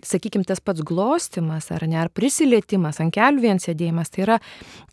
sakykime, 0.06 0.48
tas 0.48 0.64
pats 0.64 0.84
glostimas, 0.88 1.70
ar 1.76 1.86
ne, 1.88 2.00
ar 2.02 2.12
prisilietimas, 2.14 3.02
ant 3.04 3.14
kelių 3.16 3.46
vien 3.46 3.62
sėdėjimas, 3.62 4.14
tai 4.14 4.26
yra 4.26 4.42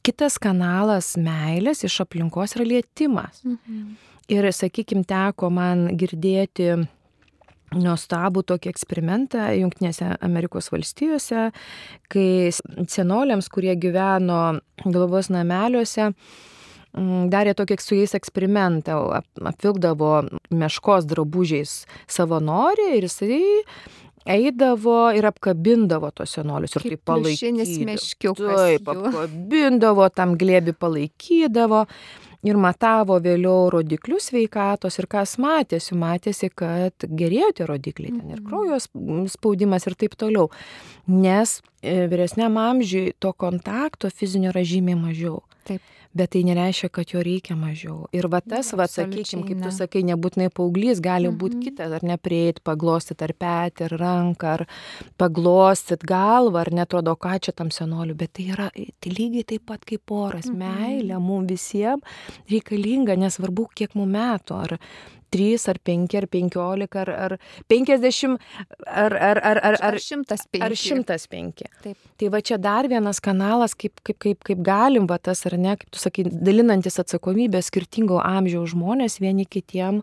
kitas 0.06 0.38
kanalas 0.42 1.14
meilės 1.20 1.84
iš 1.86 2.02
aplinkos 2.06 2.58
yra 2.58 2.68
lietimas. 2.68 3.42
Mhm. 3.46 3.96
Ir, 4.28 4.44
sakykime, 4.52 5.06
teko 5.08 5.48
man 5.48 5.86
girdėti 5.96 6.74
nuostabų 7.76 8.44
tokį 8.48 8.70
eksperimentą 8.72 9.48
Junktinėse 9.58 10.14
Amerikos 10.24 10.70
valstijose, 10.72 11.48
kai 12.12 12.28
senoliams, 12.88 13.50
kurie 13.52 13.74
gyveno 13.80 14.58
globos 14.86 15.28
nameliuose, 15.32 16.10
mm, 16.96 17.28
darė 17.32 17.54
tokį 17.58 17.78
su 17.82 17.98
jais 17.98 18.16
eksperimentą, 18.16 18.98
apvilkdavo 19.52 20.12
meškos 20.50 21.08
drabužiais 21.10 21.82
savanorių 22.08 22.92
ir 22.96 23.08
jisai 23.08 23.42
eidavo 24.28 25.08
ir 25.16 25.26
apkabindavo 25.28 26.10
tos 26.16 26.36
senolius 26.36 26.76
ir 26.76 26.84
taip 26.84 27.04
palaikydavo. 27.08 28.34
Taip, 28.36 28.90
apkabindavo, 28.92 30.08
tam 30.12 30.36
glėbi 30.40 30.74
palaikydavo 30.76 31.86
ir 32.46 32.58
matavo 32.60 33.18
vėliau 33.22 33.68
rodiklius 33.74 34.28
sveikatos 34.30 34.98
ir 35.00 35.08
kas 35.10 35.36
matėsi, 35.42 35.96
matėsi, 35.98 36.50
kad 36.54 37.08
gerėjo 37.08 37.50
tie 37.58 37.68
rodikliai, 37.68 38.14
ten 38.14 38.30
ir 38.30 38.40
mhm. 38.40 38.46
kraujo 38.48 39.28
spaudimas 39.32 39.88
ir 39.88 39.98
taip 39.98 40.14
toliau. 40.18 40.48
Nes 41.08 41.58
e, 41.82 42.06
vyresniam 42.10 42.58
amžiui 42.60 43.14
to 43.18 43.32
kontakto 43.34 44.10
fizinio 44.12 44.52
yra 44.52 44.64
žymiai 44.66 44.98
mažiau. 44.98 45.42
Taip 45.68 45.82
bet 46.18 46.32
tai 46.34 46.42
nereiškia, 46.48 46.90
kad 46.92 47.12
jo 47.14 47.22
reikia 47.24 47.56
mažiau. 47.58 48.08
Ir 48.16 48.28
va 48.32 48.40
tas, 48.44 48.72
va, 48.78 48.88
sakykime, 48.90 49.44
kaip 49.48 49.62
tu 49.64 49.72
sakai, 49.74 50.02
nebūtinai 50.08 50.50
paauglys, 50.54 51.02
gali 51.04 51.30
būti 51.30 51.56
mm 51.56 51.60
-hmm. 51.60 51.76
kitas, 51.78 51.92
ar 51.98 52.06
neprieit, 52.10 52.62
paglostyti 52.64 53.24
ar 53.24 53.34
petį, 53.44 53.88
ar 53.88 53.96
ranką, 54.02 54.54
ar 54.56 54.66
paglostyti 55.16 56.06
galvą, 56.06 56.64
ar 56.64 56.72
netrodo, 56.80 57.16
ką 57.16 57.38
čia 57.40 57.52
tam 57.52 57.70
senoliu, 57.70 58.14
bet 58.14 58.32
tai 58.32 58.48
yra 58.54 58.70
tai 59.00 59.10
lygiai 59.18 59.44
taip 59.44 59.66
pat 59.66 59.84
kaip 59.84 60.10
oras, 60.10 60.46
mm 60.46 60.54
-hmm. 60.54 60.64
meilė 60.64 61.18
mums 61.18 61.48
visiems 61.48 62.02
reikalinga, 62.50 63.16
nesvarbu, 63.16 63.68
kiek 63.74 63.94
mums 63.94 64.12
metų, 64.12 64.54
ar 64.64 64.78
3 65.34 65.68
ar 65.72 65.78
5 65.84 66.16
ar 66.20 66.26
15 66.26 66.98
ar, 67.02 67.10
ar 67.26 67.36
50 67.68 68.38
ar, 68.86 69.12
ar, 69.12 69.40
ar, 69.50 69.60
ar, 69.70 69.78
ar 69.90 69.98
105. 69.98 70.62
Ar 70.64 70.76
105. 70.76 71.66
Taip. 71.82 71.96
Tai 72.18 72.30
va 72.34 72.40
čia 72.40 72.58
dar 72.58 72.88
vienas 72.90 73.20
kanalas, 73.20 73.76
kaip, 73.78 74.00
kaip, 74.02 74.18
kaip, 74.24 74.42
kaip 74.46 74.64
galim, 74.64 75.06
va 75.10 75.18
tas 75.18 75.44
ar 75.46 75.58
ne, 75.58 75.76
kaip 75.78 75.92
tu 75.94 76.02
sakai, 76.02 76.26
dalinantis 76.28 76.98
atsakomybę 77.02 77.62
skirtingo 77.62 78.22
amžiaus 78.24 78.72
žmonės 78.74 79.20
vieni 79.22 79.46
kitiem 79.46 80.02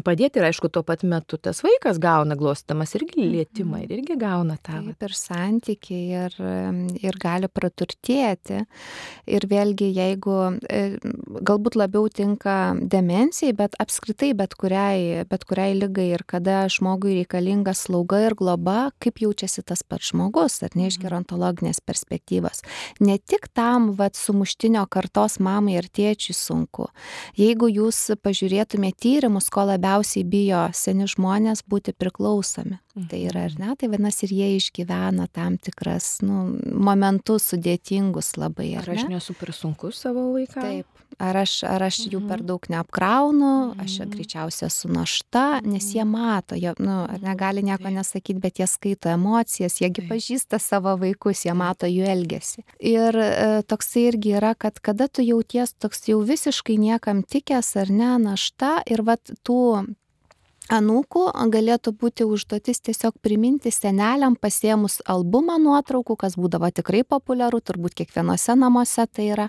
padėti 0.00 0.40
ir 0.40 0.46
aišku 0.48 0.70
tuo 0.72 0.80
pat 0.86 1.02
metu 1.04 1.36
tas 1.36 1.60
vaikas 1.64 1.98
gauna 2.00 2.36
glostamas 2.38 2.94
irgi 2.96 3.20
mhm. 3.20 3.32
lietimą 3.34 3.80
ir 3.84 3.92
irgi 3.98 4.16
gauna 4.16 4.56
tą. 4.56 4.80
Taip, 4.86 5.04
ir 5.04 5.16
santykiai 5.16 6.22
ir, 6.24 6.36
ir 7.04 7.18
gali 7.20 7.50
praturtėti. 7.52 8.62
Ir 9.28 9.46
vėlgi, 9.50 9.90
jeigu 9.92 10.36
e, 10.64 10.80
galbūt 11.44 11.76
labiau 11.76 12.08
tinka 12.08 12.72
demencijai, 12.80 13.52
bet 13.58 13.76
apskritai 13.82 14.32
bet 14.38 14.56
kuriai, 14.56 15.26
bet 15.28 15.44
kuriai 15.48 15.76
lygai 15.76 16.08
ir 16.16 16.24
kada 16.26 16.64
žmogui 16.72 17.18
reikalinga 17.20 17.76
slauga 17.76 18.22
ir 18.24 18.36
globa, 18.38 18.90
kaip 19.02 19.20
jaučiasi 19.20 19.64
tas 19.68 19.84
pats 19.84 20.12
žmogus, 20.12 20.62
ar 20.64 20.72
ne 20.78 20.88
iš 20.88 20.96
mhm. 20.96 21.04
gerontologinės 21.04 21.82
perspektyvos. 21.84 22.64
Ne 23.04 23.18
tik 23.20 23.50
tam, 23.52 23.92
vad, 23.98 24.16
sumuštinio 24.16 24.86
kartos 24.92 25.38
mamai 25.42 25.76
ir 25.82 25.90
tėčiui 25.92 26.36
sunku. 26.36 26.88
Jeigu 27.36 27.68
jūs 27.68 28.00
pažiūrėtumėte 28.22 29.02
tyrimus, 29.02 29.48
ko 29.50 29.64
labiausiai 29.66 29.81
labiausiai 29.82 30.24
bijo 30.24 30.62
seni 30.72 31.06
žmonės 31.10 31.64
būti 31.66 31.92
priklausomi. 31.92 32.78
Mhm. 32.94 33.08
Tai 33.10 33.18
yra, 33.18 33.44
ar 33.48 33.54
ne? 33.58 33.74
Tai 33.76 33.88
vadinasi, 33.88 34.26
ir 34.28 34.32
jie 34.36 34.48
išgyvena 34.58 35.26
tam 35.32 35.58
tikras 35.58 36.20
nu, 36.22 36.58
momentus 36.72 37.50
sudėtingus 37.50 38.36
labai. 38.36 38.76
Ar, 38.78 38.86
ar 38.86 38.96
aš 38.96 39.08
nesu 39.10 39.34
per 39.34 39.52
sunkus 39.52 39.98
savo 40.04 40.30
vaikams? 40.36 40.62
Taip, 40.62 40.91
ar 41.18 41.36
aš 41.42 41.62
ar 41.68 41.82
aš 41.88 41.98
jų 42.12 42.22
per 42.28 42.42
daug 42.46 42.64
neapkraunu 42.72 43.52
aš 43.82 43.98
čia 43.98 44.06
greičiausiai 44.12 44.68
esu 44.68 44.90
našta 44.92 45.44
nes 45.66 45.88
jie 45.94 46.04
mato 46.08 46.58
jie 46.58 46.74
nu 46.78 47.02
ar 47.04 47.22
ne 47.22 47.34
gali 47.38 47.64
nieko 47.66 47.92
nesakyt 47.92 48.40
bet 48.42 48.60
jie 48.62 48.68
skaito 48.70 49.12
emocijas 49.12 49.80
jie 49.80 49.90
gi 49.92 50.06
pažįsta 50.10 50.60
savo 50.62 50.96
vaikus 51.00 51.44
jie 51.46 51.54
mato 51.54 51.88
jų 51.90 52.06
elgesį. 52.12 52.64
Ir 52.92 53.18
toksai 53.68 54.06
irgi 54.10 54.36
yra 54.38 54.54
kad 54.54 54.80
kada 54.80 55.08
tu 55.08 55.24
jauties 55.24 55.74
toks 55.78 56.06
jau 56.08 56.20
visiškai 56.26 56.78
niekam 56.78 57.22
tikęs 57.22 57.74
ar 57.82 57.90
ne 57.90 58.12
našta 58.22 58.78
ir 58.86 59.04
vat 59.06 59.34
tų 59.46 59.62
anūkų 60.72 61.24
galėtų 61.52 61.92
būti 61.98 62.26
užduotis 62.28 62.80
tiesiog 62.86 63.16
priminti 63.24 63.72
seneliam 63.74 64.36
pasiėmus 64.36 65.00
albumą 65.10 65.58
nuotraukų 65.62 66.16
kas 66.16 66.38
būdavo 66.38 66.70
tikrai 66.70 67.02
populiaru 67.04 67.60
turbūt 67.60 67.96
kiekvienuose 67.98 68.56
namuose 68.58 69.06
tai 69.10 69.28
yra 69.34 69.48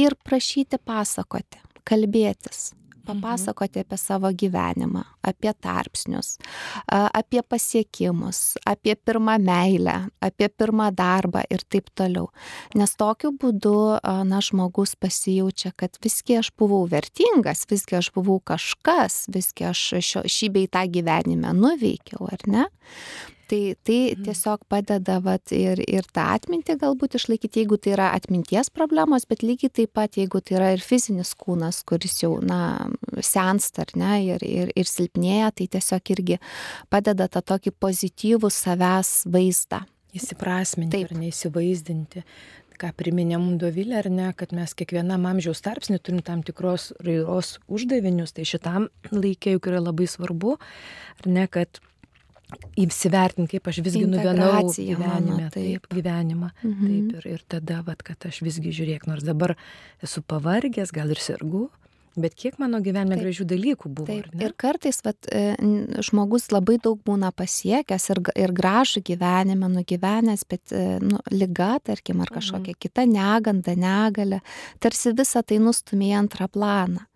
ir 0.00 0.16
prašyti 0.24 0.80
pasakoti 0.84 1.60
kalbėtis 1.88 2.70
papasakoti 3.10 3.80
apie 3.80 3.96
savo 3.98 4.30
gyvenimą, 4.32 5.02
apie 5.22 5.52
tarpsnius, 5.60 6.36
apie 6.88 7.42
pasiekimus, 7.42 8.58
apie 8.66 8.94
pirmą 8.94 9.38
meilę, 9.38 9.96
apie 10.20 10.48
pirmą 10.48 10.90
darbą 10.94 11.42
ir 11.50 11.64
taip 11.68 11.90
toliau. 11.94 12.28
Nes 12.74 12.94
tokiu 12.96 13.32
būdu, 13.32 13.74
na, 14.28 14.40
žmogus 14.44 14.94
pasijaučia, 15.00 15.72
kad 15.76 15.98
visgi 16.04 16.38
aš 16.40 16.52
buvau 16.58 16.84
vertingas, 16.90 17.66
visgi 17.70 17.98
aš 18.00 18.12
buvau 18.16 18.40
kažkas, 18.52 19.24
visgi 19.32 19.68
aš 19.70 19.84
šio, 19.98 20.24
šį 20.28 20.52
bei 20.54 20.70
tą 20.70 20.86
gyvenime 20.92 21.54
nuveikiau, 21.56 22.28
ar 22.30 22.46
ne? 22.46 22.66
Tai 23.50 23.60
tai 23.86 23.98
mhm. 24.12 24.24
tiesiog 24.28 24.64
padeda 24.70 25.18
vat 25.24 25.52
ir 25.56 25.82
ir 25.84 26.06
tą 26.14 26.26
atmintį 26.36 26.78
galbūt 26.80 27.18
išlaikyt 27.18 27.60
jeigu 27.60 27.80
tai 27.80 27.94
yra 27.96 28.10
atminties 28.16 28.70
problemos 28.70 29.26
bet 29.30 29.44
lygiai 29.46 29.72
taip 29.80 29.94
pat 29.98 30.18
jeigu 30.20 30.42
tai 30.44 30.58
yra 30.60 30.72
ir 30.76 30.84
fizinis 30.84 31.34
kūnas 31.38 31.82
kuris 31.88 32.20
jau 32.22 32.36
na 32.40 32.60
sensta 33.18 33.86
ar 33.86 33.94
ne 33.98 34.14
ir 34.28 34.46
ir 34.46 34.74
ir 34.76 34.90
silpnėja 34.90 35.50
tai 35.56 35.68
tiesiog 35.76 36.14
irgi 36.16 36.40
padeda 36.90 37.28
tą 37.28 37.42
tokį 37.52 37.74
pozityvų 37.80 38.50
savęs 38.54 39.12
vaizdą. 39.30 39.84
Įsiprasminti 40.16 41.04
ir 41.04 41.12
neįsivaizdinti. 41.14 42.24
Ką 42.80 42.88
priminė 42.96 43.36
mum 43.36 43.58
Dovilė, 43.60 43.98
ar 44.00 44.08
ne, 44.08 44.30
kad 44.32 44.54
mes 44.56 44.72
kiekvienam 44.72 45.26
amžiaus 45.28 45.60
tarpsnį 45.60 45.98
turim 46.00 46.22
tam 46.24 46.40
tikros 46.46 46.88
raidos 47.04 47.58
uždavinius, 47.68 48.32
tai 48.32 48.46
šitam 48.48 48.88
laikė 49.12 49.58
juk 49.58 49.68
yra 49.68 49.82
labai 49.84 50.08
svarbu, 50.08 50.56
ar 51.20 51.28
ne, 51.28 51.44
kad 51.52 51.82
įsivertinti, 52.80 53.56
kaip 53.56 53.68
aš 53.70 53.80
visgi 53.84 54.06
nuvenau 54.08 54.62
gyvenime, 54.70 55.36
mano, 55.36 55.50
taip. 55.52 55.84
taip, 55.84 55.90
gyvenimą. 55.92 56.52
Mhm. 56.62 56.86
Taip, 56.86 57.18
ir, 57.18 57.28
ir 57.34 57.44
tada, 57.48 57.82
vat, 57.86 58.02
kad 58.06 58.30
aš 58.30 58.42
visgi 58.46 58.72
žiūrėk, 58.74 59.06
nors 59.10 59.26
dabar 59.26 59.56
esu 60.04 60.22
pavargęs, 60.26 60.92
gal 60.94 61.12
ir 61.12 61.20
sergu, 61.22 61.68
bet 62.20 62.34
kiek 62.34 62.58
mano 62.60 62.80
gyvenime 62.82 63.16
taip. 63.16 63.24
gražių 63.24 63.46
dalykų 63.52 63.90
buvo. 63.90 64.08
Taip. 64.10 64.30
Ir 64.42 64.54
kartais 64.58 65.00
vat, 65.06 65.18
e, 65.30 65.54
žmogus 66.06 66.50
labai 66.54 66.78
daug 66.82 67.00
būna 67.06 67.30
pasiekęs 67.36 68.08
ir, 68.14 68.22
ir 68.44 68.54
gražų 68.56 69.04
gyvenimą 69.10 69.70
nugyvenęs, 69.76 70.46
bet 70.50 70.74
e, 70.74 70.98
nu, 71.04 71.20
lyga, 71.32 71.76
tarkim, 71.86 72.22
ar 72.24 72.32
kažkokia 72.34 72.74
mhm. 72.74 72.80
kita 72.82 73.06
neganda, 73.08 73.76
negalė, 73.78 74.42
tarsi 74.82 75.14
visą 75.16 75.44
tai 75.46 75.60
nustumė 75.62 76.12
į 76.12 76.18
antrą 76.24 76.50
planą. 76.50 77.06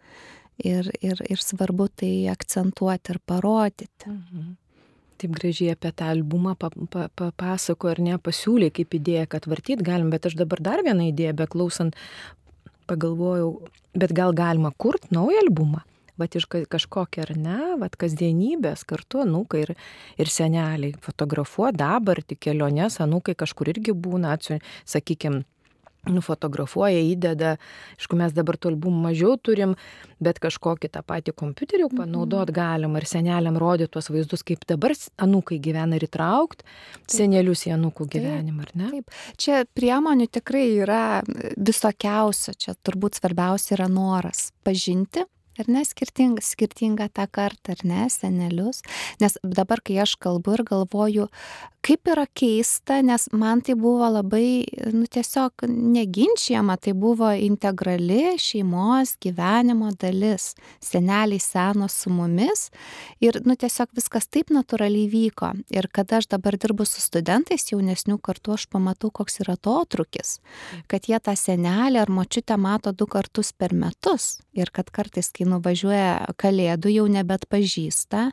Ir, 0.54 0.86
ir, 1.02 1.18
ir 1.26 1.40
svarbu 1.42 1.88
tai 1.98 2.28
akcentuoti 2.30 3.10
ir 3.10 3.18
parodyti. 3.26 4.06
Mhm 4.06 4.52
taip 5.20 5.34
gražiai 5.36 5.74
apie 5.74 5.92
tą 5.96 6.10
albumą 6.12 6.54
papasakojo 6.58 7.94
ar 7.94 8.02
ne, 8.02 8.18
pasiūlė 8.18 8.70
kaip 8.74 8.96
idėja, 8.98 9.28
kad 9.30 9.48
vartyt 9.50 9.82
galim, 9.86 10.10
bet 10.14 10.28
aš 10.28 10.36
dabar 10.40 10.62
dar 10.64 10.84
vieną 10.86 11.10
idėją, 11.10 11.34
beklausant, 11.44 11.98
pagalvojau, 12.90 13.50
bet 13.96 14.14
gal 14.16 14.34
galima 14.36 14.72
kurt 14.76 15.10
naują 15.14 15.44
albumą. 15.46 15.84
Vat 16.20 16.36
iš 16.38 16.46
kažkokią 16.46 17.24
ar 17.24 17.32
ne, 17.34 17.58
vat 17.80 17.96
kasdienybės 17.98 18.84
kartu 18.86 19.24
anūkai 19.24 19.64
ir, 19.64 19.72
ir 20.22 20.30
seneliai 20.30 20.92
fotografuoja 21.02 21.72
dabartį 21.74 22.38
keliones, 22.38 23.00
anūkai 23.02 23.34
kažkur 23.34 23.72
irgi 23.72 23.96
būna, 23.98 24.36
sakykime, 24.86 25.42
nufotografuoja, 26.10 27.02
įdeda, 27.14 27.56
aišku, 27.98 28.18
mes 28.18 28.34
dabar 28.36 28.58
tų 28.60 28.74
albumų 28.74 29.02
mažiau 29.08 29.36
turim, 29.40 29.74
bet 30.24 30.40
kažkokį 30.42 30.90
tą 30.94 31.04
patį 31.06 31.34
kompiuterį 31.36 31.88
mhm. 31.88 32.00
panaudot 32.02 32.52
galim 32.54 32.96
ir 32.98 33.08
seneliam 33.08 33.58
rodyti 33.60 33.92
tuos 33.96 34.10
vaizdus, 34.12 34.44
kaip 34.46 34.64
dabar 34.68 34.96
anūkai 35.24 35.60
gyvena 35.62 35.98
ir 35.98 36.08
įtraukt 36.08 36.64
senelius 37.10 37.66
į 37.68 37.74
anūkų 37.78 38.08
gyvenimą, 38.16 38.66
ar 38.68 38.72
ne? 38.78 38.90
Taip, 38.96 39.20
čia 39.40 39.62
priemonių 39.76 40.28
tikrai 40.32 40.66
yra 40.84 41.04
visokiausio, 41.56 42.56
čia 42.58 42.76
turbūt 42.84 43.20
svarbiausia 43.20 43.78
yra 43.78 43.88
noras 43.92 44.50
pažinti 44.64 45.24
ar 45.60 45.70
ne 45.70 45.84
skirtingą, 45.86 46.42
skirtingą 46.42 47.08
tą 47.14 47.26
kartą, 47.30 47.74
ar 47.76 47.84
ne, 47.86 48.06
senelius. 48.10 48.82
Nes 49.22 49.36
dabar, 49.42 49.82
kai 49.84 50.00
aš 50.02 50.16
kalbu 50.22 50.56
ir 50.56 50.64
galvoju, 50.66 51.28
kaip 51.84 52.08
yra 52.08 52.24
keista, 52.32 53.00
nes 53.04 53.26
man 53.36 53.60
tai 53.64 53.74
buvo 53.78 54.06
labai, 54.08 54.64
nu 54.94 55.04
tiesiog 55.10 55.66
neginčiama, 55.68 56.78
tai 56.80 56.94
buvo 56.96 57.28
integrali 57.36 58.36
šeimos 58.40 59.16
gyvenimo 59.22 59.90
dalis. 60.00 60.54
Seneliai 60.84 61.42
seno 61.42 61.88
su 61.92 62.12
mumis 62.12 62.70
ir, 63.24 63.40
nu 63.44 63.56
tiesiog 63.60 63.92
viskas 63.96 64.30
taip 64.32 64.52
natūraliai 64.54 65.10
vyko. 65.12 65.52
Ir 65.74 65.88
kada 65.92 66.22
aš 66.22 66.30
dabar 66.32 66.56
dirbu 66.60 66.86
su 66.88 67.02
studentais 67.04 67.68
jaunesnių 67.72 68.16
kartų, 68.24 68.56
aš 68.56 68.66
pamatau, 68.72 69.12
koks 69.12 69.42
yra 69.44 69.58
to 69.60 69.76
trukis. 69.90 70.38
Kad 70.88 71.10
jie 71.10 71.20
tą 71.20 71.36
senelį 71.36 72.00
ar 72.00 72.12
močiutę 72.12 72.56
mato 72.60 72.94
du 72.96 73.08
kartus 73.10 73.52
per 73.52 73.76
metus. 73.76 74.38
Ir 74.56 74.70
kad 74.72 74.88
kartais, 74.94 75.32
kai 75.34 75.48
nuvažiuoja 75.50 76.34
kalėdų, 76.40 76.92
jau 76.94 77.06
nebet 77.10 77.48
pažįsta, 77.50 78.28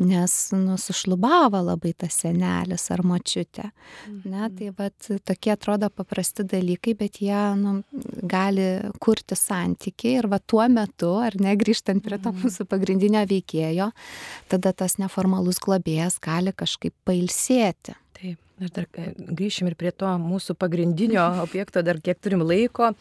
nes 0.00 0.36
nusušlubavo 0.54 1.60
labai 1.66 1.92
tas 1.98 2.22
senelis 2.22 2.85
ar 2.94 3.02
močiutė. 3.06 3.68
Ne, 4.08 4.46
mhm. 4.46 4.56
tai 4.58 4.70
vat, 4.76 5.10
tokie 5.28 5.52
atrodo 5.54 5.90
paprasti 5.92 6.46
dalykai, 6.48 6.96
bet 6.98 7.20
jie 7.24 7.42
nu, 7.60 7.78
gali 8.22 8.68
kurti 9.02 9.38
santykiai 9.38 10.20
ir 10.20 10.30
va 10.32 10.40
tuo 10.40 10.64
metu, 10.72 11.12
ar 11.22 11.38
ne, 11.40 11.54
grįžtant 11.58 12.04
prie 12.04 12.18
to 12.18 12.32
mhm. 12.32 12.46
mūsų 12.46 12.68
pagrindinio 12.70 13.26
veikėjo, 13.28 13.90
tada 14.52 14.74
tas 14.76 14.98
neformalus 15.02 15.60
globėjas 15.62 16.20
gali 16.22 16.54
kažkaip 16.56 16.94
pailsėti. 17.06 17.96
Taip. 18.16 18.42
Aš 18.56 18.72
dar 18.72 18.86
e, 18.96 19.10
grįšim 19.36 19.68
ir 19.68 19.74
prie 19.76 19.90
to 19.92 20.08
mūsų 20.20 20.56
pagrindinio 20.56 21.24
objekto, 21.44 21.82
dar 21.84 22.00
kiek 22.00 22.20
turim 22.24 22.44
laiko, 22.46 22.94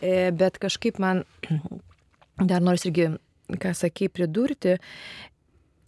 e, 0.00 0.32
bet 0.34 0.58
kažkaip 0.62 0.98
man 1.02 1.22
dar 2.50 2.64
nors 2.64 2.86
irgi, 2.88 3.12
ką 3.62 3.74
sakei, 3.78 4.10
pridurti, 4.10 4.80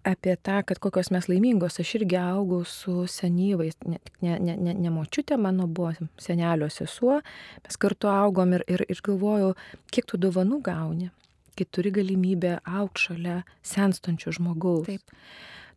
apie 0.08 0.36
tą, 0.42 0.62
kad 0.66 0.80
kokios 0.82 1.10
mes 1.14 1.28
laimingos. 1.30 1.78
Aš 1.82 1.94
irgi 2.00 2.18
augau 2.20 2.62
su 2.68 3.04
senyvais, 3.10 3.76
ne, 3.86 4.00
ne, 4.24 4.38
ne, 4.40 4.56
ne, 4.56 4.74
ne 4.74 4.94
močiutė 4.94 5.38
mano 5.40 5.68
buvo 5.68 5.92
senelio 6.20 6.70
sesuo, 6.72 7.20
mes 7.66 7.80
kartu 7.80 8.10
augom 8.12 8.56
ir, 8.56 8.64
ir, 8.70 8.86
ir 8.88 9.04
galvojau, 9.04 9.52
kiek 9.92 10.08
tu 10.08 10.20
dovanų 10.20 10.62
gauni, 10.70 11.12
kai 11.58 11.68
turi 11.70 11.92
galimybę 11.94 12.58
aukti 12.64 13.08
šalia 13.08 13.38
senstančio 13.74 14.34
žmogaus. 14.38 14.88
Taip 14.88 15.16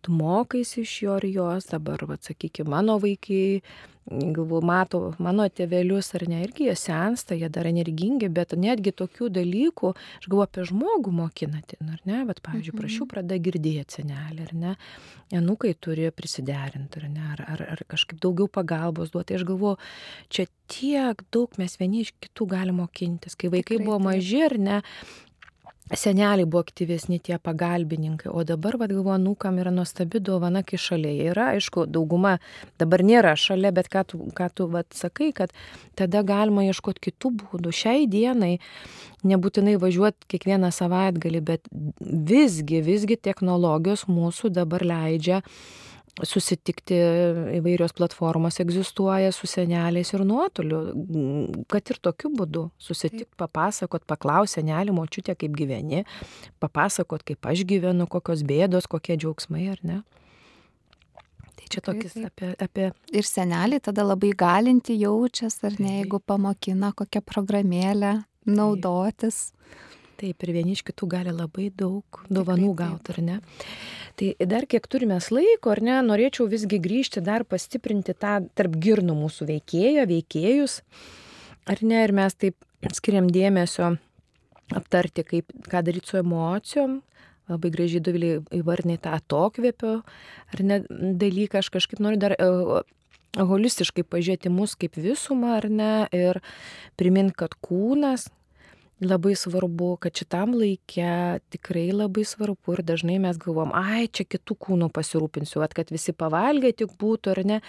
tu 0.02 0.12
mokaisi 0.12 0.82
iš 0.82 0.96
jo 1.04 1.18
ir 1.22 1.28
jos, 1.36 1.68
dabar, 1.70 2.02
va, 2.10 2.18
sakykime, 2.22 2.70
mano 2.74 2.98
vaikai, 3.02 3.62
galvoju, 4.10 4.66
mato 4.66 5.00
mano 5.22 5.46
tėvelius 5.48 6.12
ar 6.18 6.26
ne, 6.30 6.42
irgi 6.46 6.68
jie 6.68 6.76
sensta, 6.80 7.36
jie 7.38 7.48
dar 7.54 7.70
energingi, 7.70 8.30
bet 8.34 8.56
netgi 8.58 8.94
tokių 8.98 9.30
dalykų, 9.38 9.92
aš 10.20 10.28
galvoju 10.28 10.48
apie 10.48 10.66
žmogų 10.72 11.14
mokinati, 11.16 11.80
ar 11.86 12.02
ne, 12.10 12.24
bet, 12.28 12.42
pavyzdžiui, 12.44 12.74
mhm. 12.74 12.82
prašiau, 12.82 13.08
pradeda 13.12 13.40
girdėti 13.46 14.00
senelį, 14.00 14.48
ar 14.48 14.54
ne, 14.64 14.76
enukai 15.38 15.74
turi 15.80 16.10
prisiderinti, 16.16 17.02
ar 17.02 17.10
ne, 17.14 17.26
ar, 17.36 17.46
ar, 17.56 17.66
ar 17.78 17.84
kažkaip 17.94 18.20
daugiau 18.24 18.50
pagalbos 18.52 19.14
duoti. 19.14 19.38
Aš 19.38 19.46
galvoju, 19.48 19.78
čia 20.34 20.48
tiek 20.72 21.22
daug 21.32 21.54
mes 21.62 21.78
vieni 21.80 22.06
iš 22.06 22.16
kitų 22.24 22.50
galime 22.56 22.82
mokintis, 22.82 23.38
kai 23.38 23.54
vaikai 23.54 23.78
Tikrai, 23.78 23.86
buvo 23.86 24.02
maži, 24.10 24.42
ar 24.50 24.58
ne, 24.60 24.82
seneliai 25.98 26.46
buvo 26.46 26.62
aktyvesni 26.64 27.20
tie 27.20 27.38
pagalbininkai, 27.42 28.32
o 28.32 28.44
dabar, 28.48 28.78
vad 28.80 28.94
galvoju, 28.94 29.18
nukam 29.24 29.60
yra 29.60 29.72
nuostabi 29.76 30.22
dovana, 30.24 30.64
kai 30.64 30.80
šalia 30.80 31.12
yra, 31.32 31.50
aišku, 31.58 31.86
dauguma 31.92 32.38
dabar 32.80 33.04
nėra 33.04 33.36
šalia, 33.40 33.74
bet 33.76 33.92
ką 33.92 34.06
tu, 34.08 34.22
ką 34.38 34.50
tu 34.56 34.68
vad 34.72 34.88
sakai, 34.96 35.32
kad 35.36 35.54
tada 36.00 36.24
galima 36.24 36.64
ieškoti 36.70 37.10
kitų 37.10 37.34
būdų. 37.44 37.76
Šiai 37.76 38.08
dienai 38.12 38.58
nebūtinai 39.28 39.76
važiuoti 39.82 40.32
kiekvieną 40.32 40.72
savaitgalį, 40.74 41.44
bet 41.46 41.72
visgi, 42.00 42.82
visgi 42.86 43.20
technologijos 43.20 44.08
mūsų 44.10 44.54
dabar 44.56 44.86
leidžia 44.86 45.42
susitikti 46.20 46.98
įvairios 47.58 47.94
platformos 47.96 48.60
egzistuoja 48.64 49.32
su 49.36 49.48
seneliais 49.48 50.12
ir 50.14 50.24
nuotoliu, 50.28 50.82
kad 51.72 51.92
ir 51.94 52.00
tokiu 52.04 52.32
būdu 52.36 52.66
susitikti, 52.82 53.30
papasakot, 53.40 54.04
paklaus 54.10 54.58
senelį, 54.58 54.96
močiutė, 54.98 55.38
kaip 55.40 55.56
gyveni, 55.58 56.04
papasakot, 56.64 57.24
kaip 57.28 57.48
aš 57.48 57.64
gyvenu, 57.70 58.10
kokios 58.12 58.44
bėdos, 58.48 58.90
kokie 58.92 59.18
džiaugsmai 59.18 59.70
ar 59.72 59.80
ne. 59.88 60.02
Tai 61.56 61.70
čia 61.70 61.84
tokis 61.86 62.18
apie, 62.26 62.52
apie... 62.60 62.90
Ir 63.16 63.28
seneliai 63.28 63.82
tada 63.84 64.04
labai 64.04 64.34
galinti 64.38 64.98
jaučias, 65.00 65.62
ar 65.68 65.80
ne, 65.80 66.02
jeigu 66.02 66.20
pamokina 66.20 66.92
kokią 66.98 67.24
programėlę, 67.24 68.18
naudotis. 68.50 69.52
Taip, 69.52 70.01
ir 70.30 70.54
vieni 70.54 70.76
iš 70.78 70.84
kitų 70.88 71.08
gali 71.10 71.34
labai 71.34 71.70
daug 71.74 72.22
dovanų 72.30 72.72
gauti, 72.78 73.16
ar 73.16 73.22
ne? 73.26 73.38
Tai 74.20 74.30
dar 74.46 74.68
kiek 74.70 74.86
turime 74.92 75.18
laiko, 75.32 75.72
ar 75.74 75.82
ne, 75.82 75.98
norėčiau 76.06 76.48
visgi 76.52 76.80
grįžti 76.84 77.24
dar 77.26 77.46
pastiprinti 77.48 78.14
tą 78.14 78.40
tarp 78.56 78.78
girnų 78.84 79.16
mūsų 79.18 79.48
veikėjo, 79.50 80.06
veikėjus, 80.10 80.82
ar 81.72 81.82
ne, 81.82 82.04
ir 82.06 82.14
mes 82.14 82.36
taip 82.36 82.58
skiriam 82.94 83.30
dėmesio 83.32 83.96
aptarti, 84.76 85.26
kaip, 85.28 85.52
ką 85.72 85.84
daryti 85.86 86.12
su 86.12 86.20
emocijom, 86.22 87.00
labai 87.52 87.72
gražiai 87.74 88.04
dovilį 88.04 88.32
įvardinai 88.62 89.00
tą 89.02 89.16
atokvėpio, 89.18 89.96
ar 90.54 90.66
ne 90.66 90.82
dalyką, 90.90 91.62
aš 91.62 91.72
kažkaip 91.74 92.04
noriu 92.04 92.22
dar 92.22 92.36
e, 92.38 92.50
holistiškai 93.40 94.06
pažiūrėti 94.08 94.52
mus 94.52 94.76
kaip 94.80 95.00
visumą, 95.00 95.58
ar 95.60 95.68
ne, 95.72 95.94
ir 96.16 96.42
primint, 97.00 97.34
kad 97.38 97.56
kūnas 97.64 98.30
labai 99.02 99.34
svarbu, 99.38 99.96
kad 100.02 100.16
šitam 100.18 100.54
laikė 100.58 101.40
tikrai 101.54 101.88
labai 101.94 102.24
svarbu 102.28 102.76
ir 102.76 102.84
dažnai 102.86 103.18
mes 103.24 103.40
galvom, 103.42 103.74
ai, 103.74 104.06
čia 104.14 104.28
kitų 104.30 104.58
kūnų 104.62 104.92
pasirūpinsiu, 104.94 105.64
at, 105.66 105.74
kad 105.78 105.90
visi 105.94 106.14
pavalgė 106.14 106.74
tik 106.84 106.94
būtų 107.02 107.34
ar 107.34 107.42
ne, 107.48 107.60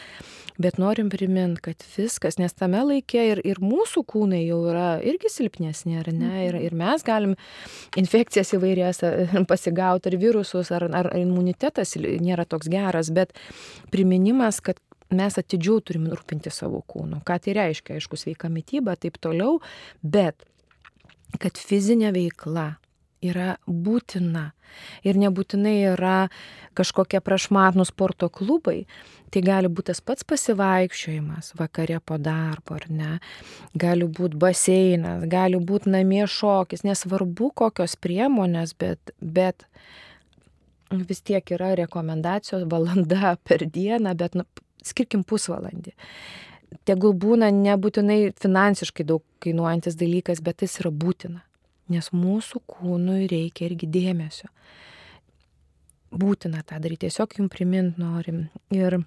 bet 0.61 0.79
norim 0.83 1.09
priminti, 1.13 1.65
kad 1.71 1.87
viskas, 1.97 2.37
nes 2.41 2.53
tame 2.53 2.83
laikė 2.85 3.25
ir, 3.31 3.43
ir 3.49 3.63
mūsų 3.65 4.05
kūnai 4.13 4.43
jau 4.45 4.61
yra 4.75 4.87
irgi 5.01 5.33
silpnesni, 5.33 5.97
ar 6.03 6.13
ne, 6.13 6.35
ir, 6.51 6.61
ir 6.69 6.77
mes 6.77 7.05
galim 7.07 7.35
infekcijas 7.97 8.53
įvairias 8.59 9.03
pasigauti, 9.51 10.13
ar 10.13 10.21
virusus, 10.21 10.73
ar, 10.77 10.89
ar 10.93 11.13
imunitetas 11.17 11.97
nėra 11.97 12.45
toks 12.45 12.69
geras, 12.73 13.13
bet 13.15 13.33
priminimas, 13.95 14.61
kad 14.61 14.81
mes 15.13 15.37
atidžiau 15.39 15.81
turim 15.85 16.09
rūpinti 16.13 16.53
savo 16.53 16.81
kūnu. 16.89 17.21
Ką 17.27 17.37
tai 17.45 17.57
reiškia, 17.59 17.99
aišku, 17.99 18.19
sveika 18.21 18.49
mytyba, 18.53 18.97
taip 19.01 19.19
toliau, 19.23 19.59
bet 20.03 20.47
kad 21.41 21.59
fizinė 21.59 22.13
veikla 22.15 22.73
yra 23.23 23.57
būtina. 23.67 24.51
Ir 25.05 25.19
nebūtinai 25.21 25.75
yra 25.93 26.29
kažkokie 26.79 27.21
prašmatnų 27.25 27.85
sporto 27.87 28.29
klubai. 28.33 28.87
Tai 29.33 29.43
gali 29.45 29.71
būti 29.73 29.93
tas 29.93 30.01
pats 30.05 30.27
pasivaikščiojimas 30.29 31.53
vakare 31.61 32.01
po 32.05 32.19
darbo, 32.21 32.77
ar 32.81 32.89
ne. 32.93 33.13
Gali 33.79 34.09
būti 34.09 34.41
baseinas, 34.41 35.27
gali 35.31 35.61
būti 35.61 35.93
namie 35.93 36.25
šokis, 36.29 36.85
nesvarbu 36.89 37.53
kokios 37.63 37.97
priemonės, 38.01 38.75
bet, 38.81 39.15
bet 39.21 39.67
vis 40.93 41.23
tiek 41.25 41.55
yra 41.55 41.75
rekomendacijos 41.81 42.67
valanda 42.69 43.37
per 43.47 43.65
dieną, 43.69 44.17
bet 44.19 44.37
nu, 44.41 44.49
skirkim 44.85 45.25
pusvalandį 45.25 45.95
tegul 46.89 47.15
būna 47.19 47.51
nebūtinai 47.55 48.33
finansiškai 48.41 49.07
daug 49.09 49.25
kainuojantis 49.43 49.99
dalykas, 50.01 50.43
bet 50.45 50.65
jis 50.65 50.79
yra 50.83 50.93
būtina. 50.95 51.43
Nes 51.93 52.13
mūsų 52.15 52.63
kūnui 52.71 53.27
reikia 53.31 53.67
irgi 53.69 53.89
dėmesio. 53.91 54.49
Būtina 56.13 56.63
tą 56.67 56.79
daryti, 56.81 57.09
tiesiog 57.09 57.39
jums 57.39 57.53
primint 57.53 57.99
norim. 58.01 58.47
Ir 58.73 59.01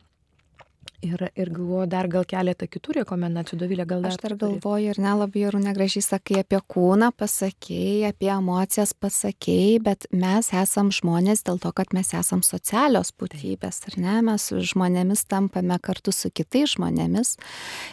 Ir, 1.06 1.22
ir 1.38 1.50
galvoju, 1.54 1.86
dar 1.92 2.08
gal 2.10 2.26
keletą 2.28 2.68
kitų 2.72 3.00
rekomendacijų, 3.02 3.60
Dovilė, 3.62 3.86
gal 3.88 4.02
dar. 4.02 4.16
Aš 4.16 4.22
dar 4.24 4.36
galvoju 4.42 4.94
ir 4.94 5.00
nelabai 5.02 5.44
ir 5.46 5.58
negražiai 5.62 6.02
sakai 6.02 6.40
apie 6.42 6.58
kūną, 6.74 7.12
pasakėjai, 7.14 8.10
apie 8.10 8.32
emocijas 8.34 8.96
pasakėjai, 8.98 9.76
bet 9.86 10.08
mes 10.16 10.50
esam 10.56 10.90
žmonės 10.96 11.46
dėl 11.46 11.60
to, 11.62 11.72
kad 11.78 11.94
mes 11.96 12.10
esam 12.18 12.42
socialios 12.46 13.12
būtybės, 13.20 13.84
ar 13.92 13.98
ne? 14.02 14.16
Mes 14.26 14.48
žmonėmis 14.72 15.26
tampame 15.30 15.78
kartu 15.84 16.14
su 16.16 16.32
kitais 16.34 16.74
žmonėmis. 16.74 17.36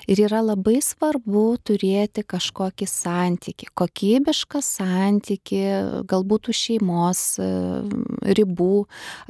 Ir 0.09 0.25
yra 0.25 0.40
labai 0.44 0.79
svarbu 0.85 1.44
turėti 1.68 2.25
kažkokį 2.25 2.88
santyki, 2.88 3.68
kokybišką 3.77 4.62
santyki, 4.64 5.62
galbūt 6.09 6.53
šeimos 6.57 7.22
ribų, 8.22 8.72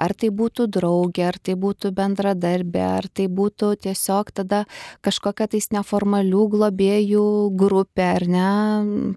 ar 0.01 0.15
tai 0.17 0.31
būtų 0.33 0.69
draugė, 0.73 1.27
ar 1.33 1.39
tai 1.43 1.57
būtų 1.59 1.93
bendradarbė, 1.97 2.83
ar 3.01 3.09
tai 3.13 3.27
būtų 3.33 3.72
tiesiog 3.77 4.33
tada 4.35 4.65
kažkokia 5.05 5.49
tais 5.53 5.71
neformalių 5.75 6.49
globėjų 6.57 7.27
grupė 7.59 8.09
ar 8.17 8.27
ne, 8.31 8.51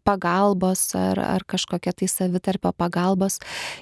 pagalbos 0.08 0.88
ar, 1.00 1.20
ar 1.20 1.48
kažkokia 1.48 1.96
tai 1.96 2.10
savitarpio 2.12 2.74
pagalbos 2.76 3.40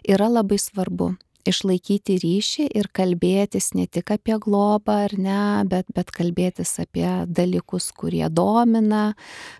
yra 0.08 0.32
labai 0.32 0.60
svarbu. 0.62 1.14
Išlaikyti 1.44 2.16
ryšį 2.24 2.70
ir 2.72 2.88
kalbėtis 2.96 3.74
ne 3.76 3.84
tik 3.92 4.14
apie 4.16 4.38
globą 4.40 4.94
ar 5.10 5.16
ne, 5.20 5.42
bet, 5.68 5.90
bet 5.92 6.14
kalbėtis 6.16 6.72
apie 6.80 7.04
dalykus, 7.28 7.90
kurie 7.92 8.24
domina, 8.32 9.10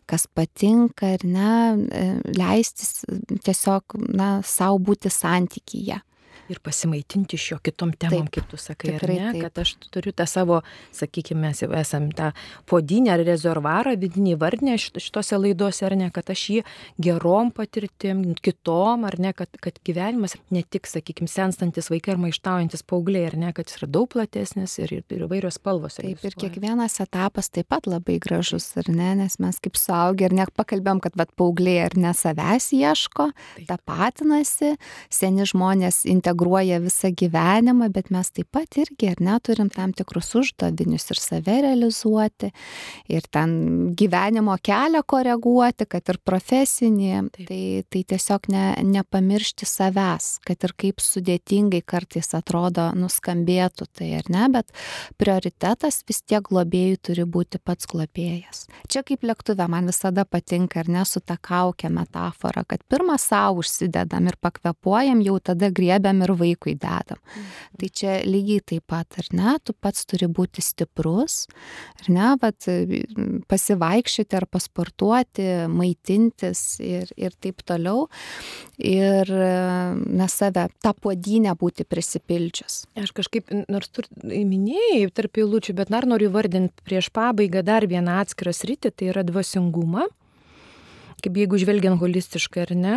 kas 0.08 0.24
patinka 0.32 1.12
ar 1.18 1.28
ne, 1.28 1.52
e, 1.92 2.06
leistis 2.40 3.04
tiesiog, 3.44 4.00
na, 4.16 4.38
savo 4.48 4.80
būti 4.80 5.12
santykyje 5.12 6.00
ir 6.54 6.62
pasimaitinti 6.64 7.38
iš 7.40 7.50
jo 7.54 7.58
kitom 7.64 7.94
temom, 7.98 8.28
taip, 8.28 8.34
kaip 8.38 8.50
tu 8.52 8.60
sakai, 8.62 8.96
ar 8.98 9.06
ne, 9.10 9.32
taip. 9.34 9.42
kad 9.48 9.62
aš 9.64 9.74
turiu 9.94 10.14
tą 10.16 10.28
savo, 10.30 10.62
sakykime, 10.96 11.42
mes 11.48 11.64
jau 11.64 11.72
esam 11.78 12.10
tą 12.16 12.32
podinę 12.70 13.14
ar 13.16 13.24
rezervarą 13.26 13.96
vidinį 14.00 14.36
vardinę 14.42 14.78
šitose 14.80 15.40
laidose, 15.40 15.86
ar 15.88 15.96
ne, 16.00 16.10
kad 16.14 16.30
aš 16.34 16.46
jį 16.54 16.62
gerom 17.04 17.52
patirtim, 17.56 18.24
kitom, 18.44 19.08
ar 19.10 19.18
ne, 19.22 19.34
kad, 19.38 19.52
kad 19.64 19.80
gyvenimas 19.86 20.38
ne 20.54 20.64
tik, 20.64 20.88
sakykime, 20.90 21.30
senstantis 21.32 21.90
vaikai 21.94 22.16
ar 22.16 22.22
maištaujantis 22.24 22.86
paaugliai, 22.90 23.28
ar 23.32 23.38
ne, 23.40 23.54
kad 23.56 23.70
jis 23.70 23.82
yra 23.82 23.90
daug 23.98 24.10
platesnis 24.14 24.78
ir, 24.82 24.94
ir, 25.00 25.06
ir 25.14 25.26
įvairios 25.28 25.60
spalvos. 25.60 26.00
Taip, 26.00 26.24
ir 26.24 26.38
kiekvienas 26.40 27.00
etapas 27.04 27.52
taip 27.54 27.70
pat 27.74 27.90
labai 27.90 28.20
gražus, 28.24 28.70
ar 28.80 28.90
ne, 28.92 29.14
nes 29.24 29.40
mes 29.42 29.60
kaip 29.64 29.80
suaugę 29.80 30.30
ir 30.30 30.38
net 30.38 30.54
pakalbėjom, 30.58 31.02
kad 31.04 31.18
vat, 31.20 31.34
paaugliai 31.40 31.88
ar 31.88 31.98
ne 32.00 32.14
savęs 32.18 32.72
ieško, 32.78 33.30
tapatinasi, 33.70 34.76
seni 35.14 35.48
žmonės 35.50 36.04
integruoja 36.10 36.43
integruoja 36.44 36.80
visą 36.80 37.12
gyvenimą, 37.12 37.90
bet 37.92 38.10
mes 38.12 38.32
taip 38.32 38.48
pat 38.52 38.78
irgi, 38.78 39.12
ar 39.12 39.20
neturim 39.20 39.70
tam 39.70 39.94
tikrus 39.94 40.34
uždavinius 40.36 41.10
ir 41.12 41.20
save 41.20 41.62
realizuoti, 41.64 42.52
ir 43.08 43.22
ten 43.32 43.94
gyvenimo 43.96 44.58
kelią 44.62 45.04
koreguoti, 45.06 45.86
kad 45.88 46.04
ir 46.10 46.20
profesinį. 46.24 47.30
Taip. 47.34 47.48
Tai, 47.48 47.84
tai 47.90 48.04
tiesiog 48.04 48.48
ne, 48.52 48.66
nepamiršti 48.84 49.66
savęs, 49.66 50.40
kad 50.44 50.64
ir 50.64 50.74
kaip 50.76 51.02
sudėtingai 51.02 51.82
kartais 51.86 52.34
atrodo 52.34 52.92
nuskambėtų 52.98 53.88
tai 53.94 54.14
ar 54.20 54.30
ne, 54.30 54.48
bet 54.52 54.72
prioritetas 55.18 56.04
vis 56.08 56.22
tiek 56.24 56.44
globėjų 56.44 57.00
turi 57.10 57.26
būti 57.26 57.60
pats 57.64 57.88
globėjas. 57.88 58.68
Čia 58.90 59.04
kaip 59.06 59.24
lėktuve 59.24 59.68
man 59.70 59.88
visada 59.90 60.26
patinka 60.26 60.82
ar 60.84 60.90
ne 60.92 61.06
su 61.06 61.22
ta 61.22 61.38
kaukė 61.38 61.92
metafora, 61.94 62.66
kad 62.68 62.84
pirmą 62.90 63.18
savo 63.22 63.62
užsidedam 63.64 64.28
ir 64.28 64.38
pakvepuojam, 64.42 65.22
jau 65.24 65.38
tada 65.40 65.70
griebiam 65.74 66.23
ir 66.26 66.34
vaikui 66.40 66.76
dedam. 66.80 67.20
Mhm. 67.20 67.50
Tai 67.80 67.90
čia 68.00 68.16
lygiai 68.28 68.64
taip 68.74 68.86
pat, 68.90 69.18
ar 69.22 69.30
ne, 69.36 69.56
tu 69.64 69.74
pats 69.74 70.06
turi 70.10 70.28
būti 70.28 70.64
stiprus, 70.64 71.48
ar 72.02 72.10
ne, 72.14 72.30
bet 72.42 72.68
pasivaikščioti 73.52 74.40
ar 74.40 74.48
pasportuoti, 74.52 75.48
maitintis 75.72 76.64
ir, 76.84 77.12
ir 77.18 77.36
taip 77.44 77.64
toliau. 77.68 78.08
Ir 78.84 79.30
na 79.30 80.28
save, 80.32 80.68
tą 80.84 80.94
puodynę 80.98 81.54
būti 81.60 81.86
prisipildžius. 81.88 82.84
Aš 83.00 83.14
kažkaip, 83.16 83.52
nors 83.72 83.92
tu 83.94 84.06
minėjai 84.24 85.08
tarp 85.14 85.40
eilučių, 85.42 85.78
bet 85.78 85.92
dar 85.94 86.08
noriu 86.10 86.32
vardinti 86.34 86.86
prieš 86.86 87.12
pabaigą 87.14 87.64
dar 87.66 87.88
vieną 87.90 88.22
atskirą 88.24 88.54
sritį, 88.56 88.94
tai 88.94 89.12
yra 89.14 89.26
dvasingumą. 89.28 90.08
Kaip 91.24 91.38
jeigu 91.40 91.56
žvelgiant 91.62 92.02
holistiškai 92.02 92.66
ar 92.66 92.74
ne, 92.76 92.96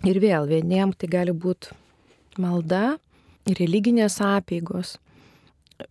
Ir 0.00 0.16
vėl 0.16 0.46
vieniem 0.48 0.94
tai 0.96 1.10
gali 1.12 1.32
būti 1.36 1.74
malda, 2.40 2.98
religinės 3.46 4.20
apėgos, 4.24 4.96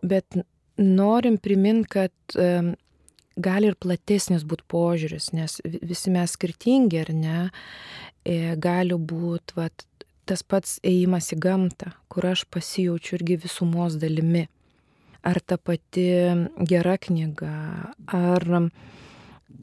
bet 0.02 0.38
norim 0.78 1.36
priminti, 1.42 1.90
kad 1.96 2.76
gali 3.40 3.70
ir 3.70 3.78
platesnis 3.80 4.44
būti 4.46 4.66
požiūris, 4.70 5.30
nes 5.36 5.58
visi 5.64 6.12
mes 6.12 6.36
skirtingi 6.36 7.00
ar 7.02 7.12
ne, 7.14 7.38
e, 8.24 8.54
gali 8.60 8.96
būti 8.96 9.56
vat, 9.58 9.86
tas 10.28 10.42
pats 10.42 10.78
ėjimas 10.86 11.32
į 11.34 11.40
gamtą, 11.42 11.92
kur 12.12 12.30
aš 12.32 12.46
pasijaučiu 12.52 13.18
irgi 13.18 13.40
visumos 13.46 13.98
dalimi. 14.00 14.46
Ar 15.26 15.36
ta 15.44 15.58
pati 15.60 16.06
gera 16.64 16.96
knyga, 16.96 17.54
ar 18.08 18.46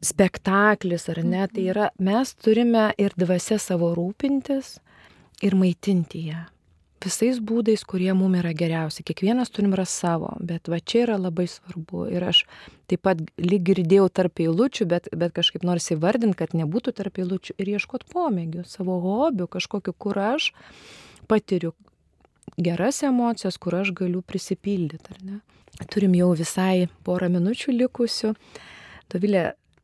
spektaklis 0.05 1.07
ar 1.09 1.23
ne, 1.23 1.47
tai 1.47 1.63
mhm. 1.63 1.71
yra, 1.71 1.87
mes 1.97 2.35
turime 2.35 2.91
ir 3.01 3.15
dvasia 3.17 3.57
savo 3.61 3.93
rūpintis 3.97 4.77
ir 5.41 5.57
maitinti 5.57 6.27
ją. 6.29 6.43
Visais 7.03 7.37
būdais, 7.37 7.83
kurie 7.85 8.09
mums 8.17 8.39
yra 8.39 8.51
geriausi. 8.57 9.03
Kiekvienas 9.05 9.51
turim 9.53 9.75
ras 9.77 9.91
savo, 9.93 10.31
bet 10.41 10.69
va 10.71 10.79
čia 10.81 11.03
yra 11.05 11.17
labai 11.21 11.45
svarbu. 11.49 12.07
Ir 12.09 12.23
aš 12.25 12.45
taip 12.89 13.03
pat 13.05 13.21
lyg 13.37 13.67
girdėjau 13.67 14.07
tarp 14.09 14.41
eilučių, 14.41 14.87
bet, 14.89 15.09
bet 15.13 15.35
kažkaip 15.35 15.65
nors 15.67 15.91
įvardinti, 15.93 16.37
kad 16.39 16.55
nebūtų 16.57 16.95
tarp 16.97 17.19
eilučių 17.21 17.53
ir 17.61 17.69
ieškoti 17.75 18.09
pomėgių, 18.13 18.65
savo 18.65 18.97
hobių, 19.03 19.45
kažkokiu, 19.53 19.93
kur 19.93 20.17
aš 20.17 20.49
patiriu 21.29 21.75
geras 22.57 23.03
emocijas, 23.05 23.59
kur 23.61 23.77
aš 23.77 23.91
galiu 23.93 24.23
prisipildyti, 24.25 25.13
ar 25.13 25.21
ne. 25.21 25.37
Turim 25.93 26.15
jau 26.17 26.31
visai 26.33 26.87
porą 27.05 27.29
minučių 27.29 27.75
likusių. 27.75 28.31
Dovilė, 29.13 29.43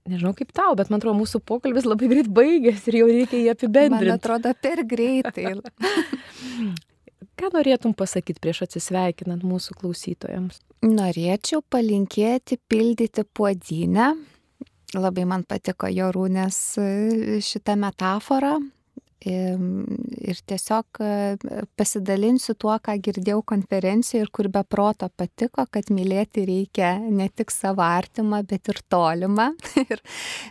nežinau 0.09 0.33
kaip 0.33 0.49
tau, 0.55 0.71
bet 0.79 0.89
man 0.89 0.97
atrodo, 0.97 1.19
mūsų 1.19 1.43
pokalbis 1.45 1.85
labai 1.85 2.09
greit 2.09 2.31
baigėsi 2.33 2.89
ir 2.89 2.99
jau 3.03 3.11
reikia 3.11 3.43
jį 3.43 3.53
apibendrinti. 3.53 4.09
Man 4.09 4.17
atrodo, 4.17 4.55
per 4.65 4.81
greitai. 4.89 5.53
Ką 7.39 7.49
norėtum 7.53 7.95
pasakyti 7.97 8.41
prieš 8.43 8.63
atsisveikinant 8.67 9.45
mūsų 9.47 9.77
klausytojams? 9.79 10.61
Norėčiau 10.85 11.63
palinkėti 11.73 12.59
pildyti 12.69 13.25
puodynę. 13.25 14.13
Labai 14.93 15.25
man 15.25 15.41
patiko 15.49 15.89
Jorūnės 15.89 16.57
e, 16.77 16.87
šitą 17.41 17.73
metaforą, 17.81 18.59
ir 19.25 20.39
tiesiog 20.47 20.99
e, 20.99 21.11
pasidalinsiu 21.79 22.55
tuo, 22.59 22.75
ką 22.83 22.95
girdėjau 23.03 23.41
konferencijoje 23.53 24.25
ir 24.25 24.31
kur 24.35 24.49
be 24.51 24.63
proto 24.67 25.09
patiko, 25.09 25.65
kad 25.71 25.91
mylėti 25.93 26.45
reikia 26.47 26.97
ne 26.99 27.29
tik 27.29 27.51
savo 27.53 27.85
artimą, 27.85 28.43
bet 28.47 28.69
ir 28.73 28.81
tolimą. 28.89 29.51
ir, 29.85 30.03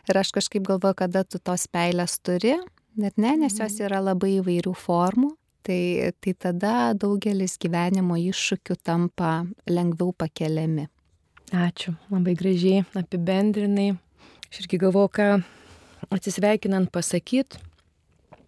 ir 0.09 0.23
aš 0.23 0.33
kažkaip 0.39 0.65
galvoju, 0.69 0.99
kada 1.05 1.25
tu 1.25 1.41
tos 1.43 1.69
meilės 1.75 2.19
turi, 2.25 2.57
bet 2.97 3.19
ne, 3.21 3.37
nes 3.45 3.59
jos 3.59 3.77
mhm. 3.77 3.87
yra 3.89 4.03
labai 4.13 4.39
įvairių 4.41 4.75
formų. 4.79 5.35
Tai, 5.63 6.11
tai 6.19 6.33
tada 6.35 6.91
daugelis 6.99 7.55
gyvenimo 7.63 8.17
iššūkių 8.19 8.75
tampa 8.83 9.45
lengviau 9.71 10.11
pakeliami. 10.11 10.89
Ačiū, 11.55 11.93
labai 12.11 12.35
gražiai 12.35 12.83
apibendrinai. 12.99 13.93
Aš 14.49 14.65
irgi 14.65 14.81
galvoju, 14.83 15.13
ką 15.15 15.29
atsisveikinant 16.11 16.91
pasakyti 16.91 17.61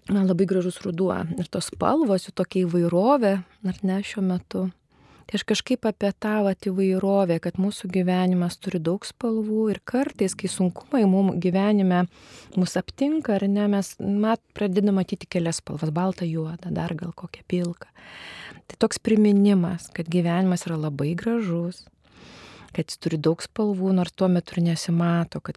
man 0.08 0.28
labai 0.28 0.46
gražus 0.46 0.80
ruduo 0.84 1.16
ir 1.38 1.48
tos 1.48 1.70
spalvos, 1.72 2.26
jų 2.26 2.34
tokia 2.36 2.64
įvairovė, 2.66 3.34
ar 3.68 3.78
ne 3.82 4.00
šiuo 4.04 4.24
metu. 4.24 4.66
Tai 5.24 5.38
aš 5.38 5.44
kažkaip 5.48 5.86
apie 5.88 6.10
tą 6.20 6.34
vat, 6.44 6.66
įvairovę, 6.68 7.38
kad 7.40 7.56
mūsų 7.60 7.88
gyvenimas 7.94 8.58
turi 8.60 8.80
daug 8.82 9.06
spalvų 9.08 9.70
ir 9.72 9.80
kartais, 9.88 10.34
kai 10.36 10.50
sunkumai 10.52 11.04
mums 11.08 11.38
gyvenime 11.40 12.02
mus 12.58 12.76
aptinka, 12.76 13.38
ar 13.38 13.46
ne, 13.48 13.64
mes 13.72 13.94
mat, 14.00 14.42
pradedame 14.56 14.92
matyti 15.00 15.28
kelias 15.30 15.62
spalvas- 15.62 15.94
baltą, 15.98 16.28
juodą, 16.28 16.70
dar 16.70 16.94
gal 16.94 17.12
kokią 17.16 17.42
pilką. 17.48 17.88
Tai 18.68 18.76
toks 18.78 18.98
priminimas, 18.98 19.88
kad 19.92 20.06
gyvenimas 20.08 20.66
yra 20.68 20.76
labai 20.76 21.14
gražus, 21.16 21.86
kad 22.72 22.86
jis 22.86 22.98
turi 22.98 23.16
daug 23.16 23.40
spalvų, 23.40 23.92
nors 23.94 24.12
tuo 24.12 24.28
metu 24.28 24.56
ir 24.56 24.64
nesimato, 24.64 25.40
kad 25.40 25.56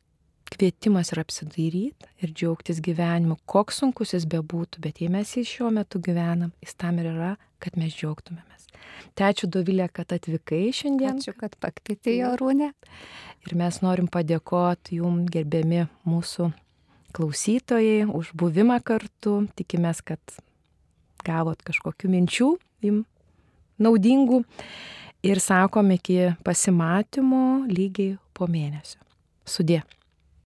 kvietimas 0.53 1.11
yra 1.11 1.25
apsidairyti 1.25 2.07
ir 2.23 2.31
džiaugtis 2.31 2.79
gyvenimu, 2.83 3.37
koks 3.45 3.81
sunkus 3.81 4.13
jis 4.15 4.25
bebūtų, 4.25 4.79
bet 4.79 5.01
jei 5.01 5.09
mes 5.11 5.35
jį 5.35 5.43
šiuo 5.43 5.71
metu 5.73 5.99
gyvenam, 5.99 6.53
jis 6.63 6.75
tam 6.79 6.99
ir 6.99 7.11
yra, 7.11 7.33
kad 7.63 7.77
mes 7.79 7.95
džiaugtumėmės. 7.95 8.67
Tai 9.17 9.31
ačiū 9.31 9.49
Dovilė, 9.51 9.87
kad 9.93 10.13
atvykai 10.13 10.67
šiandien. 10.75 11.17
Ačiū, 11.21 11.33
kad 11.37 11.55
pakvietei 11.61 12.19
Jorūnę. 12.19 12.71
Ir 13.47 13.55
mes 13.57 13.81
norim 13.83 14.09
padėkoti 14.11 14.99
jum, 15.01 15.23
gerbiami 15.31 15.85
mūsų 16.07 16.51
klausytojai, 17.17 18.05
už 18.05 18.33
buvimą 18.37 18.79
kartu. 18.85 19.39
Tikimės, 19.57 20.03
kad 20.05 20.21
gavot 21.25 21.61
kažkokių 21.65 22.11
minčių 22.13 22.49
jum 22.85 23.03
naudingų. 23.81 24.43
Ir 25.25 25.41
sakom 25.41 25.91
iki 25.95 26.33
pasimatymo 26.45 27.67
lygiai 27.71 28.17
po 28.37 28.47
mėnesio. 28.49 29.01
Sudė. 29.47 29.81